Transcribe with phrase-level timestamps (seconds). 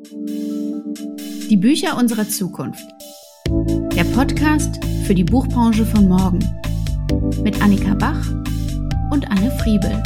[0.00, 2.84] Die Bücher unserer Zukunft.
[3.96, 6.38] Der Podcast für die Buchbranche von morgen.
[7.42, 8.24] Mit Annika Bach
[9.10, 10.00] und Anne Friebel.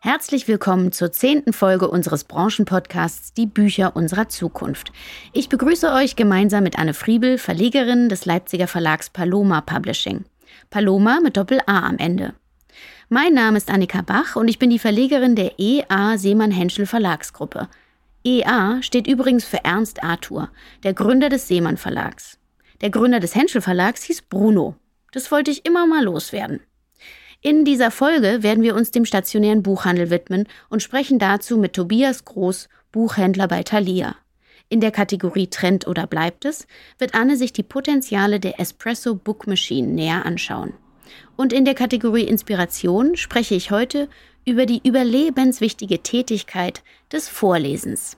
[0.00, 4.92] Herzlich willkommen zur zehnten Folge unseres Branchenpodcasts Die Bücher unserer Zukunft.
[5.32, 10.26] Ich begrüße euch gemeinsam mit Anne Friebel, Verlegerin des Leipziger Verlags Paloma Publishing.
[10.68, 12.34] Paloma mit Doppel-A am Ende.
[13.08, 17.68] Mein Name ist Annika Bach und ich bin die Verlegerin der EA Seemann Henschel Verlagsgruppe.
[18.24, 20.50] EA steht übrigens für Ernst Arthur,
[20.82, 22.40] der Gründer des Seemann Verlags.
[22.80, 24.74] Der Gründer des Henschel Verlags hieß Bruno.
[25.12, 26.58] Das wollte ich immer mal loswerden.
[27.42, 32.24] In dieser Folge werden wir uns dem stationären Buchhandel widmen und sprechen dazu mit Tobias
[32.24, 34.16] Groß, Buchhändler bei Thalia.
[34.68, 36.66] In der Kategorie Trend oder bleibt es
[36.98, 40.74] wird Anne sich die Potenziale der Espresso Book Machine näher anschauen.
[41.36, 44.08] Und in der Kategorie Inspiration spreche ich heute
[44.44, 46.82] über die überlebenswichtige Tätigkeit
[47.12, 48.16] des Vorlesens.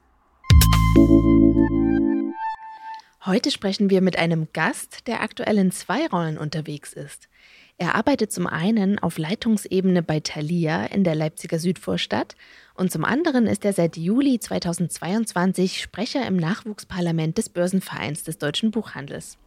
[3.24, 7.28] Heute sprechen wir mit einem Gast, der aktuell in zwei Rollen unterwegs ist.
[7.76, 12.36] Er arbeitet zum einen auf Leitungsebene bei Thalia in der Leipziger Südvorstadt
[12.74, 18.70] und zum anderen ist er seit Juli 2022 Sprecher im Nachwuchsparlament des Börsenvereins des deutschen
[18.70, 19.38] Buchhandels.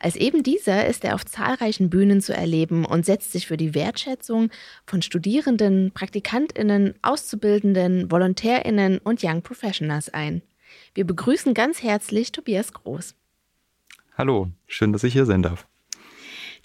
[0.00, 3.74] Als eben dieser ist er auf zahlreichen Bühnen zu erleben und setzt sich für die
[3.74, 4.50] Wertschätzung
[4.86, 10.42] von Studierenden, Praktikantinnen, Auszubildenden, Volontärinnen und Young Professionals ein.
[10.94, 13.14] Wir begrüßen ganz herzlich Tobias Groß.
[14.16, 15.66] Hallo, schön, dass ich hier sein darf.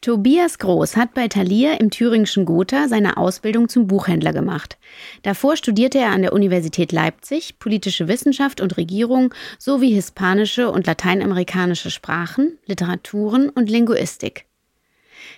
[0.01, 4.79] Tobias Groß hat bei Thalia im thüringischen Gotha seine Ausbildung zum Buchhändler gemacht.
[5.21, 11.91] Davor studierte er an der Universität Leipzig politische Wissenschaft und Regierung sowie hispanische und lateinamerikanische
[11.91, 14.45] Sprachen, Literaturen und Linguistik.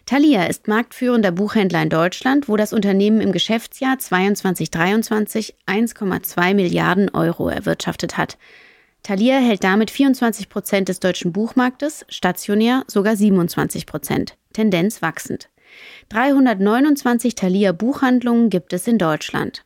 [0.05, 7.49] Thalia ist marktführender Buchhändler in Deutschland, wo das Unternehmen im Geschäftsjahr 22-23 1,2 Milliarden Euro
[7.49, 8.37] erwirtschaftet hat.
[9.01, 14.37] Thalia hält damit 24 Prozent des deutschen Buchmarktes, stationär sogar 27 Prozent.
[14.53, 15.49] Tendenz wachsend.
[16.09, 19.65] 329 Thalia Buchhandlungen gibt es in Deutschland.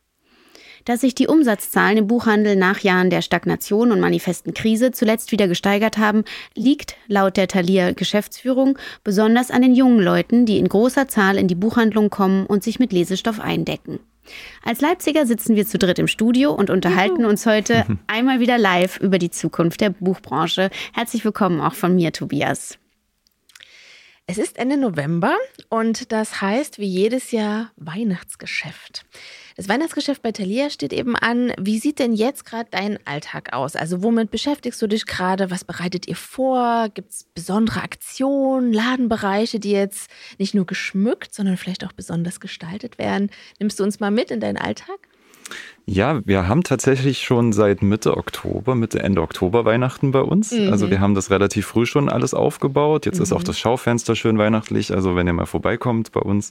[0.84, 5.46] Dass sich die Umsatzzahlen im Buchhandel nach Jahren der Stagnation und manifesten Krise zuletzt wieder
[5.46, 11.06] gesteigert haben, liegt laut der Thalia Geschäftsführung besonders an den jungen Leuten, die in großer
[11.06, 14.00] Zahl in die Buchhandlung kommen und sich mit Lesestoff eindecken.
[14.62, 18.98] Als Leipziger sitzen wir zu dritt im Studio und unterhalten uns heute einmal wieder live
[18.98, 20.70] über die Zukunft der Buchbranche.
[20.94, 22.78] Herzlich willkommen auch von mir, Tobias.
[24.30, 25.34] Es ist Ende November
[25.70, 29.06] und das heißt wie jedes Jahr Weihnachtsgeschäft.
[29.56, 31.54] Das Weihnachtsgeschäft bei Thalia steht eben an.
[31.58, 33.74] Wie sieht denn jetzt gerade dein Alltag aus?
[33.74, 35.50] Also womit beschäftigst du dich gerade?
[35.50, 36.90] Was bereitet ihr vor?
[36.92, 42.98] Gibt es besondere Aktionen, Ladenbereiche, die jetzt nicht nur geschmückt, sondern vielleicht auch besonders gestaltet
[42.98, 43.30] werden?
[43.58, 45.08] Nimmst du uns mal mit in deinen Alltag?
[45.90, 50.52] Ja, wir haben tatsächlich schon seit Mitte Oktober, Mitte, Ende Oktober Weihnachten bei uns.
[50.52, 50.70] Mhm.
[50.70, 53.06] Also wir haben das relativ früh schon alles aufgebaut.
[53.06, 53.22] Jetzt mhm.
[53.22, 53.44] ist auch mhm.
[53.44, 54.92] das Schaufenster schön weihnachtlich.
[54.94, 56.50] Also wenn ihr mal vorbeikommt bei uns,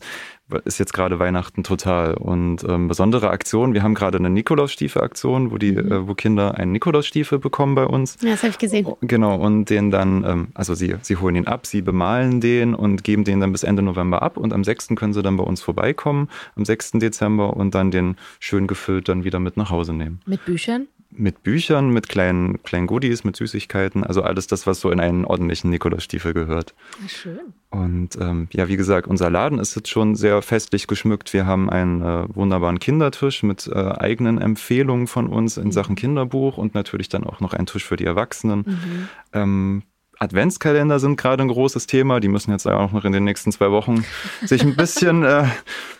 [0.66, 2.13] ist jetzt gerade Weihnachten total.
[2.13, 5.91] Und ähm, besondere Aktion, wir haben gerade eine Nikolausstiefel-Aktion, wo die, mhm.
[5.91, 8.18] äh, wo Kinder einen Nikolausstiefel bekommen bei uns.
[8.22, 8.86] Ja, das habe ich gesehen.
[8.86, 12.74] Oh, genau, und den dann, ähm, also sie, sie holen ihn ab, sie bemalen den
[12.74, 14.38] und geben den dann bis Ende November ab.
[14.38, 14.90] Und am 6.
[14.96, 16.91] können sie dann bei uns vorbeikommen, am 6.
[16.94, 20.22] Dezember und dann den schön gefüllt dann wieder mit nach Hause nehmen.
[20.25, 20.88] Mit Büchern?
[21.09, 25.25] Mit Büchern, mit kleinen, kleinen Goodies, mit Süßigkeiten, also alles das, was so in einen
[25.25, 26.75] ordentlichen Nikolausstiefel gehört.
[27.03, 27.40] Ach, schön.
[27.69, 31.34] Und ähm, ja, wie gesagt, unser Laden ist jetzt schon sehr festlich geschmückt.
[31.34, 35.72] Wir haben einen äh, wunderbaren Kindertisch mit äh, eigenen Empfehlungen von uns in mhm.
[35.72, 38.59] Sachen Kinderbuch und natürlich dann auch noch einen Tisch für die Erwachsenen.
[38.59, 39.09] Mhm.
[39.34, 39.84] Ähm,
[40.20, 42.20] Adventskalender sind gerade ein großes Thema.
[42.20, 44.06] Die müssen jetzt auch noch in den nächsten zwei Wochen
[44.44, 45.46] sich ein bisschen äh,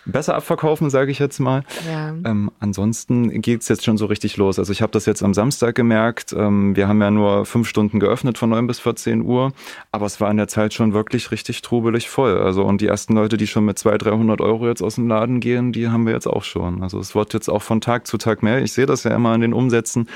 [0.04, 1.62] besser abverkaufen, sage ich jetzt mal.
[1.88, 2.08] Ja.
[2.08, 4.58] Ähm, ansonsten geht's jetzt schon so richtig los.
[4.58, 6.34] Also ich habe das jetzt am Samstag gemerkt.
[6.36, 9.52] Ähm, wir haben ja nur fünf Stunden geöffnet von neun bis 14 Uhr,
[9.92, 12.38] aber es war in der Zeit schon wirklich richtig trubelig voll.
[12.38, 15.40] Also und die ersten Leute, die schon mit 200, 300 Euro jetzt aus dem Laden
[15.40, 16.82] gehen, die haben wir jetzt auch schon.
[16.82, 18.62] Also es wird jetzt auch von Tag zu Tag mehr.
[18.62, 20.08] Ich sehe das ja immer an den Umsätzen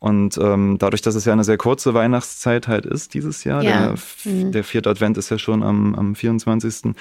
[0.00, 3.60] und ähm, dadurch, dass es ja eine sehr kurze Weihnachtszeit halt ist dieses Jahr, ja.
[3.62, 4.52] der, mhm.
[4.52, 6.94] der vierte Advent ist ja schon am, am 24.,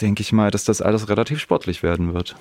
[0.00, 2.36] denke ich mal, dass das alles relativ sportlich werden wird.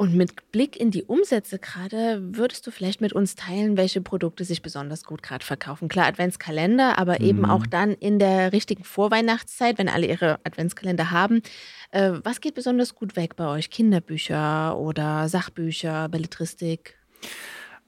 [0.00, 4.46] Und mit Blick in die Umsätze gerade, würdest du vielleicht mit uns teilen, welche Produkte
[4.46, 5.88] sich besonders gut gerade verkaufen?
[5.88, 7.26] Klar, Adventskalender, aber mhm.
[7.26, 11.42] eben auch dann in der richtigen Vorweihnachtszeit, wenn alle ihre Adventskalender haben.
[11.90, 13.68] Äh, was geht besonders gut weg bei euch?
[13.68, 16.94] Kinderbücher oder Sachbücher, Belletristik?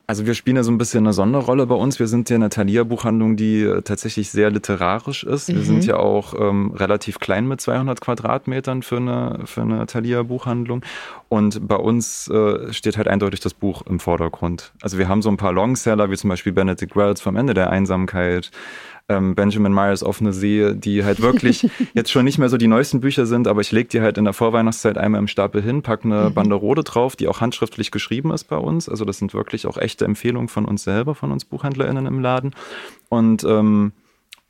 [0.06, 1.98] Also wir spielen ja so ein bisschen eine Sonderrolle bei uns.
[1.98, 5.48] Wir sind ja eine Thalia-Buchhandlung, die äh, tatsächlich sehr literarisch ist.
[5.48, 5.54] Mhm.
[5.54, 5.88] Wir sind mhm.
[5.88, 10.82] ja auch ähm, relativ klein mit 200 Quadratmetern für eine, für eine Thalia-Buchhandlung.
[11.28, 14.72] Und bei uns äh, steht halt eindeutig das Buch im Vordergrund.
[14.82, 17.70] Also wir haben so ein paar Longseller, wie zum Beispiel Benedict Wells vom Ende der
[17.70, 18.50] Einsamkeit,
[19.12, 23.00] ähm, Benjamin Myers Offene See, die halt wirklich jetzt schon nicht mehr so die neuesten
[23.00, 26.04] Bücher sind, aber ich lege die halt in der Vorweihnachtszeit einmal im Stapel hin, packe
[26.04, 26.34] eine mhm.
[26.34, 28.88] Banderole drauf, die auch handschriftlich geschrieben ist bei uns.
[28.88, 32.54] Also das sind wirklich auch echte Empfehlungen von uns selber, von uns BuchhändlerInnen im Laden.
[33.08, 33.92] Und ähm,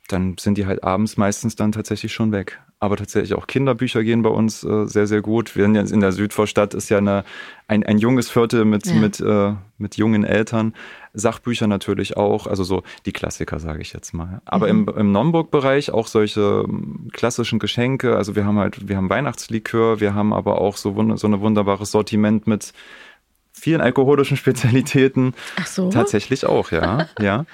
[0.07, 4.23] dann sind die halt abends meistens dann tatsächlich schon weg aber tatsächlich auch Kinderbücher gehen
[4.23, 5.55] bei uns äh, sehr, sehr gut.
[5.55, 7.23] Wir sind jetzt in der Südvorstadt, ist ja eine,
[7.69, 8.95] ein, ein junges Viertel mit, ja.
[8.95, 10.73] mit, äh, mit jungen Eltern.
[11.13, 14.41] Sachbücher natürlich auch, also so die Klassiker, sage ich jetzt mal.
[14.43, 14.89] Aber mhm.
[14.89, 18.17] im, im Nomburg-Bereich auch solche ähm, klassischen Geschenke.
[18.17, 21.89] Also wir haben halt, wir haben Weihnachtslikör, wir haben aber auch so, so ein wunderbares
[21.89, 22.73] Sortiment mit
[23.53, 25.33] vielen alkoholischen Spezialitäten.
[25.55, 25.89] Ach so.
[25.89, 27.07] Tatsächlich auch, ja.
[27.21, 27.45] ja.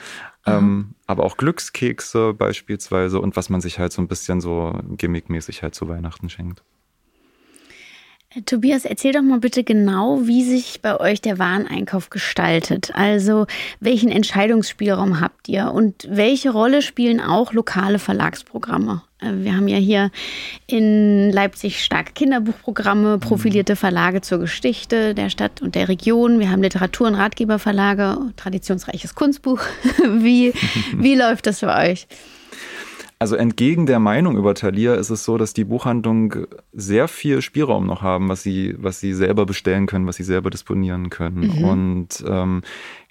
[0.45, 5.63] Ähm, aber auch Glückskekse beispielsweise und was man sich halt so ein bisschen so gimmickmäßig
[5.63, 6.63] halt zu Weihnachten schenkt.
[8.45, 12.91] Tobias, erzähl doch mal bitte genau, wie sich bei euch der Wareneinkauf gestaltet.
[12.93, 13.47] Also
[13.79, 19.01] welchen Entscheidungsspielraum habt ihr und welche Rolle spielen auch lokale Verlagsprogramme?
[19.19, 20.11] Äh, wir haben ja hier
[20.67, 23.19] in Leipzig starke Kinderbuchprogramme, mhm.
[23.19, 26.39] profilierte Verlage zur Geschichte der Stadt und der Region.
[26.39, 29.61] Wir haben Literatur- und Ratgeberverlage, traditionsreiches Kunstbuch.
[30.03, 30.53] wie,
[30.95, 32.07] wie läuft das für euch?
[33.21, 37.85] Also entgegen der Meinung über Thalia ist es so, dass die Buchhandlungen sehr viel Spielraum
[37.85, 41.57] noch haben, was sie, was sie selber bestellen können, was sie selber disponieren können.
[41.57, 41.63] Mhm.
[41.65, 42.61] Und ähm,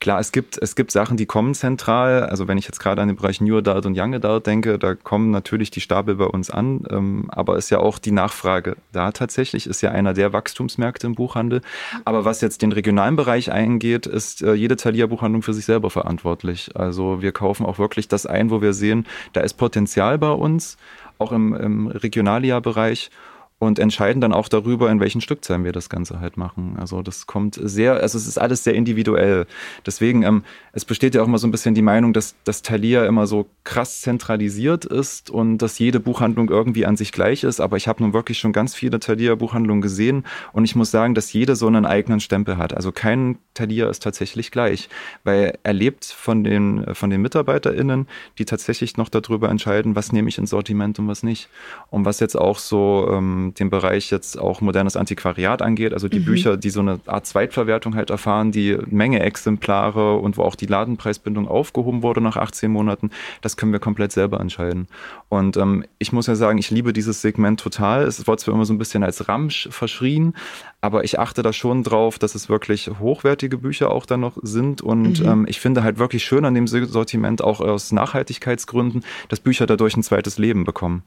[0.01, 2.23] Klar, es gibt, es gibt Sachen, die kommen zentral.
[2.23, 4.95] Also wenn ich jetzt gerade an den Bereich New Adult und Young Adult denke, da
[4.95, 6.85] kommen natürlich die Stapel bei uns an.
[6.89, 11.17] Ähm, aber ist ja auch die Nachfrage da tatsächlich, ist ja einer der Wachstumsmärkte im
[11.17, 11.63] Buchhandel.
[12.05, 16.71] Aber was jetzt den regionalen Bereich eingeht, ist äh, jede Thalia-Buchhandlung für sich selber verantwortlich.
[16.77, 20.77] Also wir kaufen auch wirklich das ein, wo wir sehen, da ist Potenzial bei uns,
[21.19, 23.11] auch im, im Regionalia-Bereich
[23.59, 26.77] und entscheiden dann auch darüber, in welchen Stückzahlen wir das Ganze halt machen.
[26.79, 29.47] Also das kommt sehr, also es ist alles sehr individuell.
[29.85, 33.05] Deswegen, ähm, es besteht ja auch immer so ein bisschen die Meinung, dass das Thalia
[33.07, 37.61] immer so krass zentralisiert ist und dass jede Buchhandlung irgendwie an sich gleich ist.
[37.61, 41.33] Aber ich habe nun wirklich schon ganz viele Thalia-Buchhandlungen gesehen und ich muss sagen, dass
[41.33, 42.75] jede so einen eigenen Stempel hat.
[42.75, 44.89] Also kein Thalia ist tatsächlich gleich,
[45.25, 48.07] weil er lebt von den, von den MitarbeiterInnen,
[48.39, 51.49] die tatsächlich noch darüber entscheiden, was nehme ich ins Sortiment und was nicht.
[51.91, 56.21] Und was jetzt auch so ähm, den Bereich jetzt auch modernes Antiquariat angeht, also die
[56.21, 56.25] mhm.
[56.25, 60.67] Bücher, die so eine Art Zweitverwertung halt erfahren, die Menge Exemplare und wo auch die
[60.67, 63.11] Ladenpreisbindung aufgehoben wurde nach 18 Monaten,
[63.41, 64.89] das können wir komplett selber entscheiden.
[65.29, 68.05] Und ähm, ich muss ja sagen, ich liebe dieses Segment total.
[68.05, 70.35] Es wird zwar immer so ein bisschen als Ramsch verschrien,
[70.81, 74.81] aber ich achte da schon drauf, dass es wirklich hochwertige Bücher auch dann noch sind.
[74.81, 75.29] Und mhm.
[75.29, 79.97] ähm, ich finde halt wirklich schön an dem Sortiment auch aus Nachhaltigkeitsgründen, dass Bücher dadurch
[79.97, 81.03] ein zweites Leben bekommen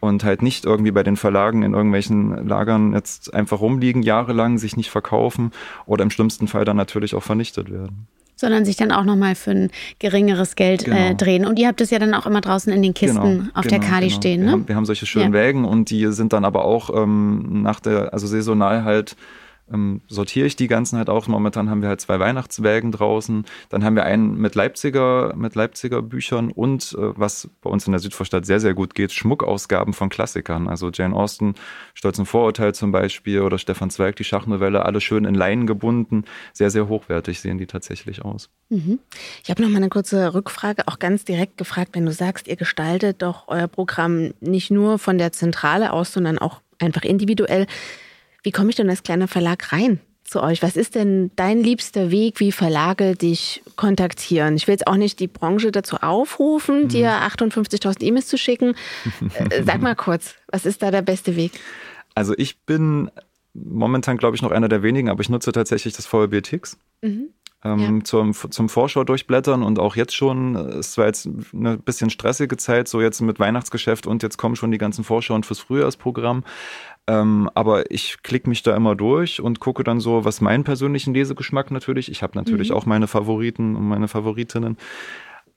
[0.00, 4.76] und halt nicht irgendwie bei den Verlagen in irgendwelchen Lagern jetzt einfach rumliegen jahrelang, sich
[4.76, 5.52] nicht verkaufen
[5.86, 8.06] oder im schlimmsten Fall dann natürlich auch vernichtet werden
[8.36, 10.96] sondern sich dann auch nochmal für ein geringeres Geld äh, genau.
[10.96, 11.46] äh, drehen.
[11.46, 13.78] Und ihr habt es ja dann auch immer draußen in den Kisten genau, auf genau,
[13.78, 14.16] der Kali genau.
[14.18, 14.46] stehen, ne?
[14.46, 15.40] Wir haben, wir haben solche schönen ja.
[15.40, 19.16] Wägen und die sind dann aber auch ähm, nach der, also saisonal halt
[19.72, 21.26] ähm, sortiere ich die ganzen halt auch.
[21.26, 23.44] Momentan haben wir halt zwei Weihnachtswägen draußen.
[23.68, 27.92] Dann haben wir einen mit Leipziger, mit Leipziger Büchern und äh, was bei uns in
[27.92, 30.68] der Südvorstadt sehr, sehr gut geht, Schmuckausgaben von Klassikern.
[30.68, 31.54] Also Jane Austen,
[31.94, 36.24] Stolz und Vorurteil zum Beispiel oder Stefan Zweig, die Schachnovelle, alle schön in Leinen gebunden.
[36.52, 38.50] Sehr, sehr hochwertig sehen die tatsächlich aus.
[38.68, 38.98] Mhm.
[39.42, 42.56] Ich habe noch mal eine kurze Rückfrage, auch ganz direkt gefragt, wenn du sagst, ihr
[42.56, 47.66] gestaltet doch euer Programm nicht nur von der Zentrale aus, sondern auch einfach individuell.
[48.46, 50.62] Wie komme ich denn als kleiner Verlag rein zu euch?
[50.62, 54.54] Was ist denn dein liebster Weg, wie Verlage dich kontaktieren?
[54.54, 56.88] Ich will jetzt auch nicht die Branche dazu aufrufen, mhm.
[56.88, 58.76] dir 58.000 E-Mails zu schicken.
[59.50, 61.58] Äh, sag mal kurz, was ist da der beste Weg?
[62.14, 63.10] Also ich bin
[63.52, 66.78] momentan, glaube ich, noch einer der wenigen, aber ich nutze tatsächlich das VLB-Tix.
[67.02, 67.30] Mhm.
[67.64, 68.04] Ähm, ja.
[68.04, 72.86] zum, zum Vorschau durchblättern und auch jetzt schon, es war jetzt eine bisschen stressige Zeit,
[72.86, 76.44] so jetzt mit Weihnachtsgeschäft und jetzt kommen schon die ganzen Vorschauen fürs Frühjahrsprogramm.
[77.08, 81.14] Ähm, aber ich klicke mich da immer durch und gucke dann so, was meinen persönlichen
[81.14, 82.10] Lesegeschmack natürlich.
[82.10, 82.76] Ich habe natürlich mhm.
[82.76, 84.76] auch meine Favoriten und meine Favoritinnen.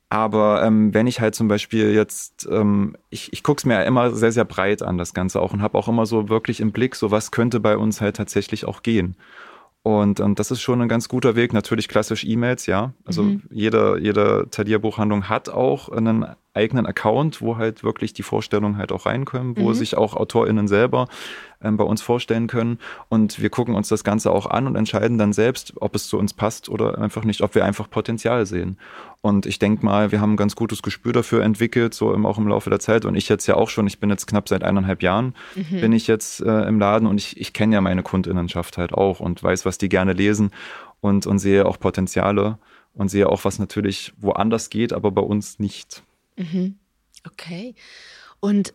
[0.10, 3.84] Aber ähm, wenn ich halt zum Beispiel jetzt, ähm, ich, ich gucke es mir ja
[3.84, 6.72] immer sehr, sehr breit an, das Ganze auch, und habe auch immer so wirklich im
[6.72, 9.16] Blick, so was könnte bei uns halt tatsächlich auch gehen.
[9.84, 11.54] Und ähm, das ist schon ein ganz guter Weg.
[11.54, 12.94] Natürlich klassisch E-Mails, ja.
[13.06, 13.44] Also mhm.
[13.52, 19.06] jede, jede Thalia-Buchhandlung hat auch einen eigenen Account, wo halt wirklich die Vorstellungen halt auch
[19.06, 19.74] reinkommen, wo mhm.
[19.74, 21.08] sich auch AutorInnen selber
[21.62, 22.80] ähm, bei uns vorstellen können.
[23.08, 26.18] Und wir gucken uns das Ganze auch an und entscheiden dann selbst, ob es zu
[26.18, 28.78] uns passt oder einfach nicht, ob wir einfach Potenzial sehen.
[29.22, 32.38] Und ich denke mal, wir haben ein ganz gutes Gespür dafür entwickelt, so im, auch
[32.38, 33.06] im Laufe der Zeit.
[33.06, 35.82] Und ich jetzt ja auch schon, ich bin jetzt knapp seit eineinhalb Jahren, mhm.
[35.82, 39.20] bin ich jetzt äh, im Laden und ich, ich kenne ja meine Kundinnenschaft halt auch
[39.20, 40.52] und weiß, was die gerne lesen
[41.00, 42.58] und, und sehe auch Potenziale
[42.96, 46.04] und sehe auch, was natürlich woanders geht, aber bei uns nicht.
[46.40, 46.80] Mhm.
[47.28, 47.76] Okay.
[48.40, 48.74] Und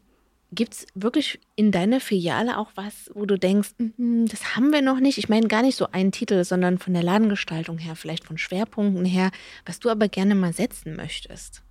[0.53, 4.83] gibt es wirklich in deiner Filiale auch was, wo du denkst, mm, das haben wir
[4.83, 5.19] noch nicht?
[5.19, 9.05] Ich meine gar nicht so einen Titel, sondern von der Ladengestaltung her, vielleicht von Schwerpunkten
[9.05, 9.33] her,
[9.67, 11.64] was du aber gerne mal setzen möchtest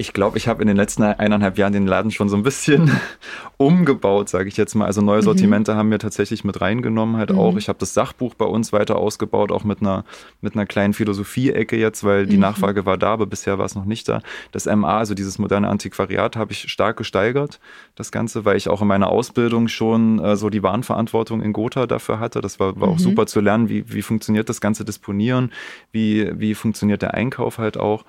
[0.00, 2.90] ich glaube, ich habe in den letzten eineinhalb Jahren den Laden schon so ein bisschen
[3.58, 4.86] umgebaut, sage ich jetzt mal.
[4.86, 5.24] Also neue mhm.
[5.24, 5.76] Sortimente mhm.
[5.76, 7.38] haben wir tatsächlich mit reingenommen halt mhm.
[7.38, 7.56] auch.
[7.58, 10.06] Ich habe das Sachbuch bei uns weiter ausgebaut, auch mit einer,
[10.40, 12.40] mit einer kleinen Philosophie-Ecke jetzt, weil die mhm.
[12.40, 14.22] Nachfrage war da, aber bisher war es noch nicht da.
[14.52, 17.60] Das MA, also dieses moderne Antiquariat, habe ich stark gesteigert,
[17.94, 21.86] das Ganze, weil ich auch in meiner Ausbildung schon äh, so die Warenverantwortung in Gotha
[21.86, 22.40] dafür hatte.
[22.40, 23.00] Das war, war auch mhm.
[23.00, 25.52] super zu lernen, wie, wie funktioniert das ganze Disponieren,
[25.92, 28.06] wie, wie funktioniert der Einkauf halt auch.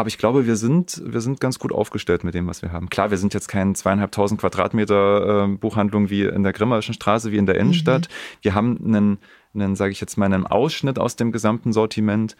[0.00, 2.88] Aber ich glaube, wir sind, wir sind ganz gut aufgestellt mit dem, was wir haben.
[2.88, 7.36] Klar, wir sind jetzt kein zweieinhalbtausend Quadratmeter äh, Buchhandlung wie in der Grimmerischen Straße, wie
[7.36, 7.56] in der.
[7.56, 8.02] Innenstadt.
[8.02, 8.38] Mhm.
[8.42, 9.18] Wir haben einen,
[9.54, 12.36] einen sage ich jetzt mal, einen Ausschnitt aus dem gesamten Sortiment,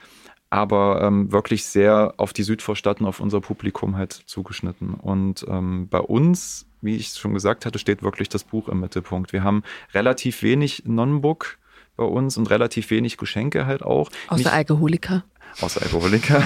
[0.50, 4.94] aber ähm, wirklich sehr auf die Südvorstadt und auf unser Publikum halt zugeschnitten.
[4.94, 9.32] Und ähm, bei uns, wie ich schon gesagt hatte, steht wirklich das Buch im Mittelpunkt.
[9.32, 11.58] Wir haben relativ wenig Non-Book
[11.96, 14.10] bei uns und relativ wenig Geschenke halt auch.
[14.28, 15.24] Außer Alkoholiker
[15.60, 16.42] außer Alkoholiker,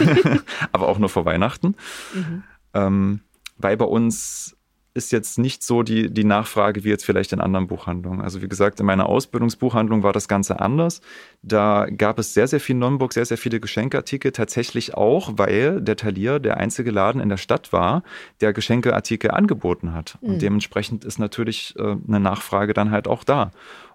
[0.73, 1.75] aber auch nur vor Weihnachten.
[2.15, 2.43] Mhm.
[2.75, 3.21] Ähm,
[3.59, 4.57] weil bei uns
[4.95, 8.21] ist jetzt nicht so die, die Nachfrage wie jetzt vielleicht in anderen Buchhandlungen.
[8.21, 11.01] Also wie gesagt, in meiner Ausbildungsbuchhandlung war das Ganze anders.
[11.41, 14.33] Da gab es sehr, sehr viel Nonbook, sehr, sehr viele Geschenkartikel.
[14.33, 18.03] Tatsächlich auch, weil der Talier der einzige Laden in der Stadt war,
[18.43, 20.19] der Geschenkeartikel angeboten hat.
[20.21, 20.29] Mhm.
[20.29, 23.51] Und dementsprechend ist natürlich äh, eine Nachfrage dann halt auch da.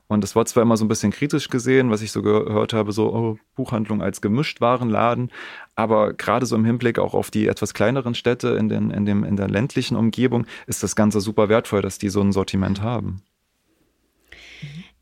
[0.07, 2.93] Und das war zwar immer so ein bisschen kritisch gesehen, was ich so gehört habe,
[2.93, 5.31] so oh, Buchhandlung als Gemischtwarenladen,
[5.75, 9.23] aber gerade so im Hinblick auch auf die etwas kleineren Städte in, den, in, dem,
[9.25, 13.21] in der ländlichen Umgebung ist das Ganze super wertvoll, dass die so ein Sortiment haben.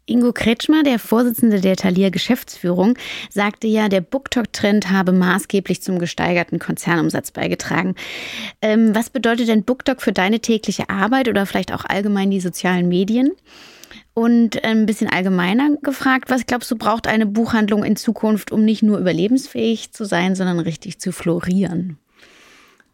[0.07, 2.95] Ingo Kretschmer, der Vorsitzende der Thalia Geschäftsführung,
[3.31, 7.95] sagte ja, der BookTok-Trend habe maßgeblich zum gesteigerten Konzernumsatz beigetragen.
[8.61, 12.87] Ähm, was bedeutet denn BookTok für deine tägliche Arbeit oder vielleicht auch allgemein die sozialen
[12.87, 13.31] Medien?
[14.15, 18.81] Und ein bisschen allgemeiner gefragt, was glaubst du, braucht eine Buchhandlung in Zukunft, um nicht
[18.81, 21.97] nur überlebensfähig zu sein, sondern richtig zu florieren?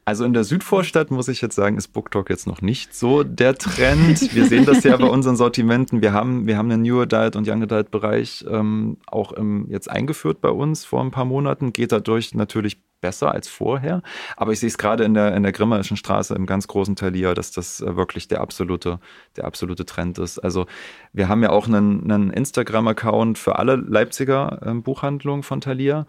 [0.03, 3.55] Also in der Südvorstadt muss ich jetzt sagen, ist BookTalk jetzt noch nicht so der
[3.55, 4.33] Trend.
[4.33, 6.01] Wir sehen das ja bei unseren Sortimenten.
[6.01, 9.91] Wir haben, wir haben einen New Adult und Young Adult Bereich ähm, auch im, jetzt
[9.91, 11.71] eingeführt bei uns vor ein paar Monaten.
[11.71, 14.01] Geht dadurch natürlich besser als vorher.
[14.37, 17.33] Aber ich sehe es gerade in der, in der Grimmerischen Straße im ganz großen Talier,
[17.33, 18.99] dass das äh, wirklich der absolute,
[19.35, 20.39] der absolute Trend ist.
[20.39, 20.67] Also
[21.11, 26.05] wir haben ja auch einen, einen Instagram-Account für alle Leipziger äh, Buchhandlungen von Thalia.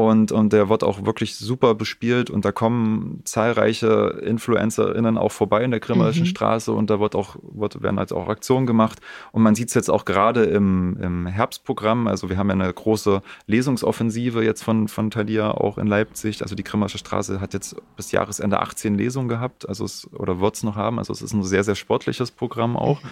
[0.00, 5.62] Und, und der wird auch wirklich super bespielt und da kommen zahlreiche InfluencerInnen auch vorbei
[5.62, 6.28] in der Grimmerischen mhm.
[6.28, 8.98] Straße und da wird auch, wird, werden halt auch Aktionen gemacht.
[9.32, 12.06] Und man sieht es jetzt auch gerade im, im Herbstprogramm.
[12.06, 16.40] Also wir haben ja eine große Lesungsoffensive jetzt von, von Thalia auch in Leipzig.
[16.40, 20.54] Also die Grimmerische Straße hat jetzt bis Jahresende 18 Lesungen gehabt, also es, oder wird
[20.54, 20.98] es noch haben.
[20.98, 23.02] Also es ist ein sehr, sehr sportliches Programm auch.
[23.02, 23.08] Mhm.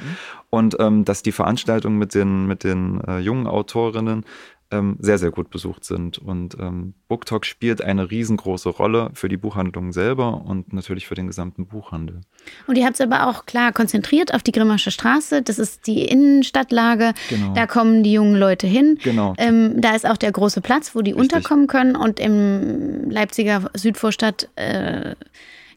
[0.48, 4.24] Und ähm, dass die Veranstaltung mit den, mit den äh, jungen Autorinnen
[4.70, 6.18] ähm, sehr, sehr gut besucht sind.
[6.18, 11.26] Und ähm, BookTalk spielt eine riesengroße Rolle für die Buchhandlung selber und natürlich für den
[11.26, 12.20] gesamten Buchhandel.
[12.66, 15.42] Und ihr habt es aber auch klar konzentriert auf die Grimmersche Straße.
[15.42, 17.14] Das ist die Innenstadtlage.
[17.30, 17.54] Genau.
[17.54, 18.98] Da kommen die jungen Leute hin.
[19.02, 19.34] Genau.
[19.38, 21.34] Ähm, da ist auch der große Platz, wo die Richtig.
[21.34, 21.96] unterkommen können.
[21.96, 25.14] Und im Leipziger Südvorstadt äh,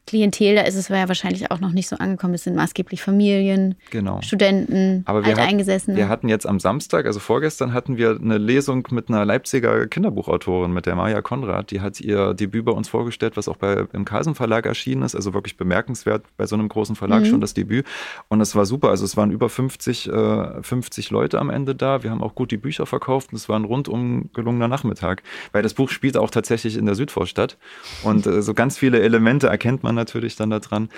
[0.08, 2.34] Klientel, da ist es ja wahrscheinlich auch noch nicht so angekommen.
[2.34, 4.20] Es sind maßgeblich Familien, genau.
[4.22, 5.94] Studenten, Aber wir Alteingesessene.
[5.94, 9.88] Hatten, wir hatten jetzt am Samstag, also vorgestern, hatten wir eine Lesung mit einer Leipziger
[9.88, 11.70] Kinderbuchautorin, mit der Maja Konrad.
[11.70, 15.16] Die hat ihr Debüt bei uns vorgestellt, was auch bei, im Carlsen Verlag erschienen ist.
[15.16, 17.26] Also wirklich bemerkenswert bei so einem großen Verlag mhm.
[17.28, 17.86] schon das Debüt.
[18.28, 18.90] Und es war super.
[18.90, 22.02] Also es waren über 50, äh, 50 Leute am Ende da.
[22.02, 25.22] Wir haben auch gut die Bücher verkauft und es war ein rundum gelungener Nachmittag.
[25.52, 27.58] Weil das Buch spielt auch tatsächlich in der Südvorstadt.
[28.04, 30.90] Und äh, so ganz viele Elemente erkennt man man natürlich dann da dran.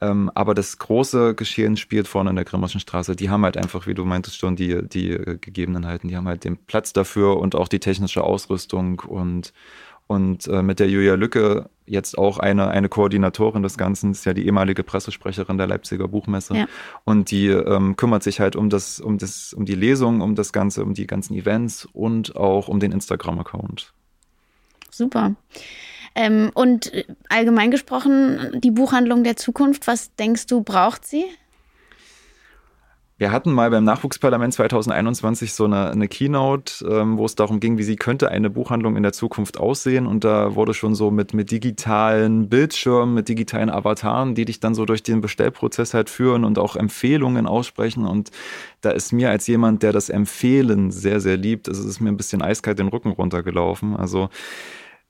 [0.00, 3.16] Ähm, aber das große Geschehen spielt vorne in der Grimmerschen Straße.
[3.16, 6.08] Die haben halt einfach, wie du meintest schon, die, die äh, Gegebenheiten.
[6.08, 9.52] Die haben halt den Platz dafür und auch die technische Ausrüstung und,
[10.06, 14.34] und äh, mit der Julia Lücke jetzt auch eine, eine Koordinatorin des Ganzen, ist ja
[14.34, 16.56] die ehemalige Pressesprecherin der Leipziger Buchmesse.
[16.56, 16.66] Ja.
[17.04, 20.52] Und die ähm, kümmert sich halt um das, um das, um die Lesung, um das
[20.52, 23.92] Ganze, um die ganzen Events und auch um den Instagram-Account.
[24.90, 25.34] Super.
[26.14, 26.92] Ähm, und
[27.28, 31.24] allgemein gesprochen, die Buchhandlung der Zukunft, was denkst du, braucht sie?
[33.16, 37.78] Wir hatten mal beim Nachwuchsparlament 2021 so eine, eine Keynote, ähm, wo es darum ging,
[37.78, 40.08] wie sie könnte eine Buchhandlung in der Zukunft aussehen.
[40.08, 44.74] Und da wurde schon so mit, mit digitalen Bildschirmen, mit digitalen Avataren, die dich dann
[44.74, 48.04] so durch den Bestellprozess halt führen und auch Empfehlungen aussprechen.
[48.04, 48.32] Und
[48.80, 52.16] da ist mir als jemand, der das Empfehlen sehr, sehr liebt, es ist mir ein
[52.16, 53.94] bisschen eiskalt den Rücken runtergelaufen.
[53.94, 54.28] Also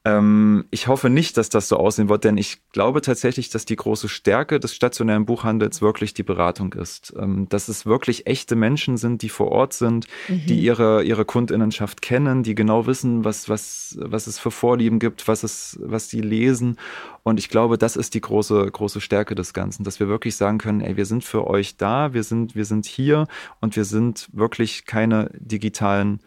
[0.07, 3.77] ähm, ich hoffe nicht, dass das so aussehen wird, denn ich glaube tatsächlich, dass die
[3.77, 7.15] große Stärke des stationären Buchhandels wirklich die Beratung ist.
[7.19, 10.43] Ähm, dass es wirklich echte Menschen sind, die vor Ort sind, mhm.
[10.47, 15.27] die ihre, ihre Kundinnenschaft kennen, die genau wissen, was, was, was es für Vorlieben gibt,
[15.27, 16.77] was, es, was sie lesen.
[17.23, 20.59] Und ich glaube, das ist die große, große Stärke des Ganzen, dass wir wirklich sagen
[20.59, 23.27] können, ey, wir sind für euch da, wir sind, wir sind hier
[23.63, 26.21] und wir sind wirklich keine digitalen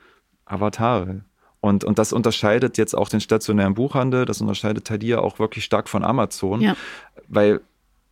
[0.46, 1.26] Avatare.
[1.60, 5.90] Und, und das unterscheidet jetzt auch den stationären Buchhandel, das unterscheidet Thalia auch wirklich stark
[5.90, 6.76] von Amazon, ja.
[7.28, 7.62] weil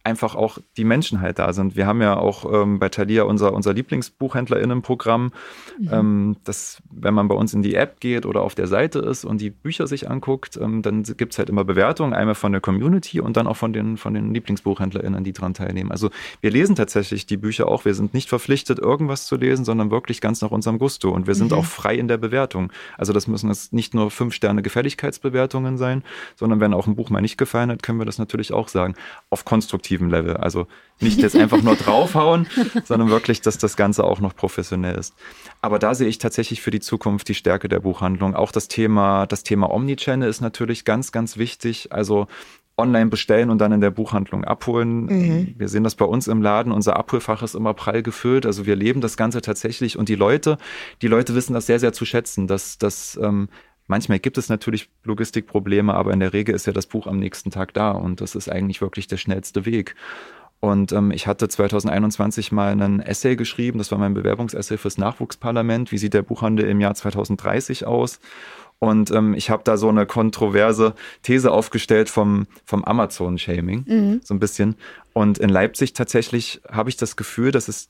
[0.05, 1.75] einfach auch die Menschen halt da sind.
[1.75, 5.31] Wir haben ja auch ähm, bei Thalia unser, unser Lieblingsbuchhändlerinnenprogramm,
[5.79, 5.89] mhm.
[5.91, 9.25] ähm, das, wenn man bei uns in die App geht oder auf der Seite ist
[9.25, 12.61] und die Bücher sich anguckt, ähm, dann gibt es halt immer Bewertungen, einmal von der
[12.61, 15.91] Community und dann auch von den, von den Lieblingsbuchhändlerinnen, die daran teilnehmen.
[15.91, 17.83] Also wir lesen tatsächlich die Bücher auch.
[17.83, 21.09] Wir sind nicht verpflichtet, irgendwas zu lesen, sondern wirklich ganz nach unserem Gusto.
[21.09, 21.57] Und wir sind mhm.
[21.57, 22.71] auch frei in der Bewertung.
[22.95, 26.03] Also das müssen jetzt nicht nur fünf Sterne Gefälligkeitsbewertungen sein,
[26.35, 28.93] sondern wenn auch ein Buch mal nicht gefallen hat, können wir das natürlich auch sagen.
[29.31, 30.37] Auf konstruktiv qualitativen Level.
[30.37, 30.67] Also
[30.99, 32.47] nicht jetzt einfach nur draufhauen,
[32.83, 35.13] sondern wirklich, dass das Ganze auch noch professionell ist.
[35.61, 38.35] Aber da sehe ich tatsächlich für die Zukunft die Stärke der Buchhandlung.
[38.35, 41.91] Auch das Thema, das Thema Omnichannel ist natürlich ganz, ganz wichtig.
[41.91, 42.27] Also
[42.77, 45.05] online bestellen und dann in der Buchhandlung abholen.
[45.05, 45.55] Mhm.
[45.57, 46.73] Wir sehen das bei uns im Laden.
[46.73, 48.45] Unser Abholfach ist immer prall gefüllt.
[48.45, 50.57] Also wir leben das Ganze tatsächlich und die Leute,
[51.01, 53.47] die Leute wissen das sehr, sehr zu schätzen, dass, dass ähm,
[53.87, 57.51] Manchmal gibt es natürlich Logistikprobleme, aber in der Regel ist ja das Buch am nächsten
[57.51, 59.95] Tag da und das ist eigentlich wirklich der schnellste Weg.
[60.59, 65.91] Und ähm, ich hatte 2021 mal einen Essay geschrieben, das war mein Bewerbungsessay fürs Nachwuchsparlament.
[65.91, 68.19] Wie sieht der Buchhandel im Jahr 2030 aus?
[68.79, 74.21] Und ähm, ich habe da so eine kontroverse These aufgestellt vom, vom Amazon-Shaming, mhm.
[74.23, 74.75] so ein bisschen.
[75.13, 77.89] Und in Leipzig tatsächlich habe ich das Gefühl, dass es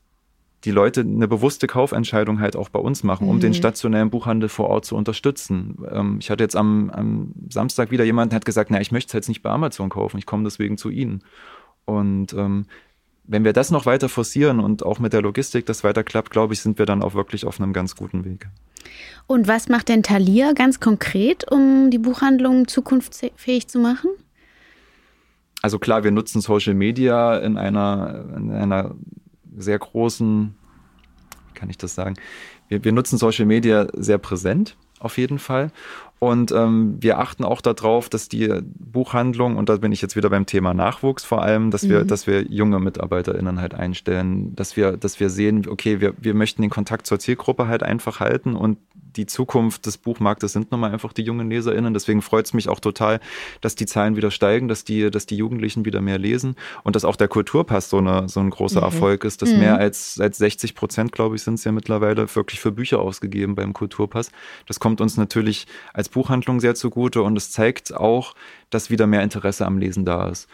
[0.66, 3.42] die Leute eine bewusste Kaufentscheidung halt auch bei uns machen, um mhm.
[3.42, 5.78] den stationären Buchhandel vor Ort zu unterstützen.
[5.92, 9.10] Ähm, ich hatte jetzt am, am, Samstag wieder jemanden, der hat gesagt, na, ich möchte
[9.10, 11.24] es jetzt nicht bei Amazon kaufen, ich komme deswegen zu Ihnen.
[11.86, 12.66] Und ähm,
[13.24, 16.54] wenn wir das noch weiter forcieren und auch mit der Logistik das weiter klappt, glaube
[16.54, 18.48] ich, sind wir dann auch wirklich auf einem ganz guten Weg.
[19.28, 24.10] Und was macht denn Thalia ganz konkret, um die Buchhandlung zukunftsfähig zu machen?
[25.62, 28.96] Also klar, wir nutzen Social Media in einer, in einer
[29.58, 30.56] sehr großen,
[31.48, 32.16] wie kann ich das sagen?
[32.68, 35.72] Wir, wir nutzen Social Media sehr präsent, auf jeden Fall.
[36.20, 40.30] Und ähm, wir achten auch darauf, dass die Buchhandlung, und da bin ich jetzt wieder
[40.30, 42.08] beim Thema Nachwuchs vor allem, dass wir, mhm.
[42.08, 46.62] dass wir junge MitarbeiterInnen halt einstellen, dass wir, dass wir sehen, okay, wir, wir möchten
[46.62, 48.78] den Kontakt zur Zielgruppe halt einfach halten und
[49.16, 51.94] die Zukunft des Buchmarktes sind nun mal einfach die jungen LeserInnen.
[51.94, 53.20] Deswegen freut es mich auch total,
[53.62, 57.06] dass die Zahlen wieder steigen, dass die, dass die Jugendlichen wieder mehr lesen und dass
[57.06, 58.86] auch der Kulturpass so, eine, so ein großer mhm.
[58.86, 59.60] Erfolg ist, dass mhm.
[59.60, 63.56] mehr als, als 60 Prozent, glaube ich, sind es ja mittlerweile wirklich für Bücher ausgegeben
[63.56, 64.32] beim Kulturpass.
[64.68, 68.36] Das kommt uns natürlich als Buchhandlung sehr zugute und es zeigt auch,
[68.70, 70.48] dass wieder mehr Interesse am Lesen da ist.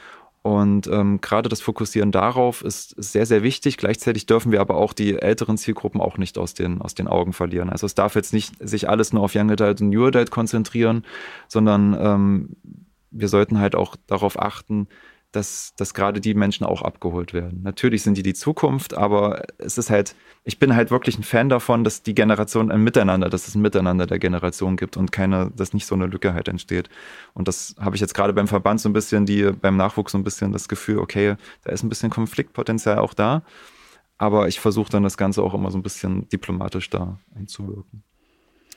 [0.43, 3.77] Und ähm, gerade das Fokussieren darauf ist, ist, sehr, sehr wichtig.
[3.77, 7.31] Gleichzeitig dürfen wir aber auch die älteren Zielgruppen auch nicht aus den, aus den Augen
[7.31, 7.69] verlieren.
[7.69, 11.05] Also es darf jetzt nicht sich alles nur auf Young Adult und New Adult konzentrieren,
[11.47, 12.49] sondern ähm,
[13.11, 14.87] wir sollten halt auch darauf achten,
[15.31, 17.61] dass, dass gerade die Menschen auch abgeholt werden.
[17.63, 21.47] Natürlich sind die die Zukunft, aber es ist halt, ich bin halt wirklich ein Fan
[21.47, 25.51] davon, dass die Generation ein Miteinander, dass es ein Miteinander der Generation gibt und keine,
[25.55, 26.89] dass nicht so eine Lücke halt entsteht.
[27.33, 30.17] Und das habe ich jetzt gerade beim Verband so ein bisschen, die beim Nachwuchs so
[30.17, 33.43] ein bisschen das Gefühl, okay, da ist ein bisschen Konfliktpotenzial auch da.
[34.17, 38.03] Aber ich versuche dann das Ganze auch immer so ein bisschen diplomatisch da einzuwirken.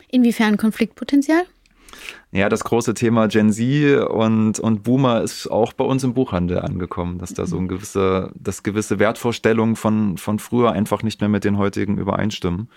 [0.08, 1.44] Inwiefern Konfliktpotenzial?
[2.32, 6.60] Ja, das große Thema Gen Z und, und Boomer ist auch bei uns im Buchhandel
[6.60, 11.30] angekommen, dass da so ein gewisse, dass gewisse Wertvorstellungen von, von früher einfach nicht mehr
[11.30, 12.68] mit den heutigen übereinstimmen.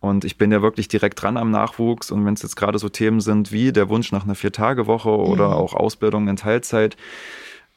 [0.00, 2.10] Und ich bin ja wirklich direkt dran am Nachwuchs.
[2.10, 5.48] Und wenn es jetzt gerade so Themen sind wie der Wunsch nach einer Vier-Tage-Woche oder
[5.48, 5.54] mhm.
[5.54, 6.96] auch Ausbildung in Teilzeit,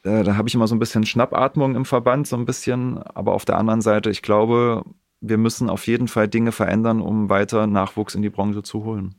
[0.04, 3.00] äh, da habe ich immer so ein bisschen Schnappatmung im Verband, so ein bisschen.
[3.00, 4.84] Aber auf der anderen Seite, ich glaube,
[5.20, 9.16] wir müssen auf jeden Fall Dinge verändern, um weiter Nachwuchs in die Branche zu holen.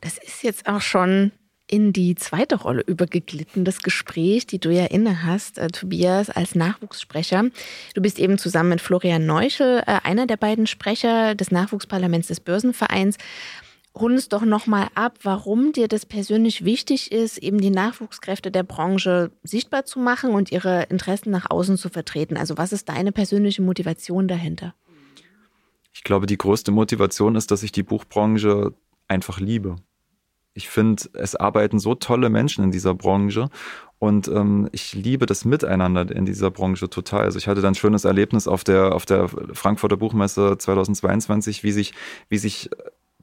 [0.00, 1.32] Das ist jetzt auch schon
[1.70, 6.54] in die zweite Rolle übergeglitten, das Gespräch, die du ja inne hast, äh, Tobias, als
[6.54, 7.50] Nachwuchssprecher.
[7.94, 12.40] Du bist eben zusammen mit Florian Neuschel äh, einer der beiden Sprecher des Nachwuchsparlaments des
[12.40, 13.18] Börsenvereins.
[13.94, 18.62] Rund es doch nochmal ab, warum dir das persönlich wichtig ist, eben die Nachwuchskräfte der
[18.62, 22.36] Branche sichtbar zu machen und ihre Interessen nach außen zu vertreten.
[22.36, 24.74] Also was ist deine persönliche Motivation dahinter?
[25.92, 28.72] Ich glaube, die größte Motivation ist, dass ich die Buchbranche
[29.08, 29.76] einfach liebe.
[30.54, 33.48] Ich finde, es arbeiten so tolle Menschen in dieser Branche
[33.98, 37.24] und ähm, ich liebe das Miteinander in dieser Branche total.
[37.24, 41.72] Also ich hatte dann ein schönes Erlebnis auf der, auf der Frankfurter Buchmesse 2022, wie
[41.72, 41.94] sich,
[42.28, 42.70] wie sich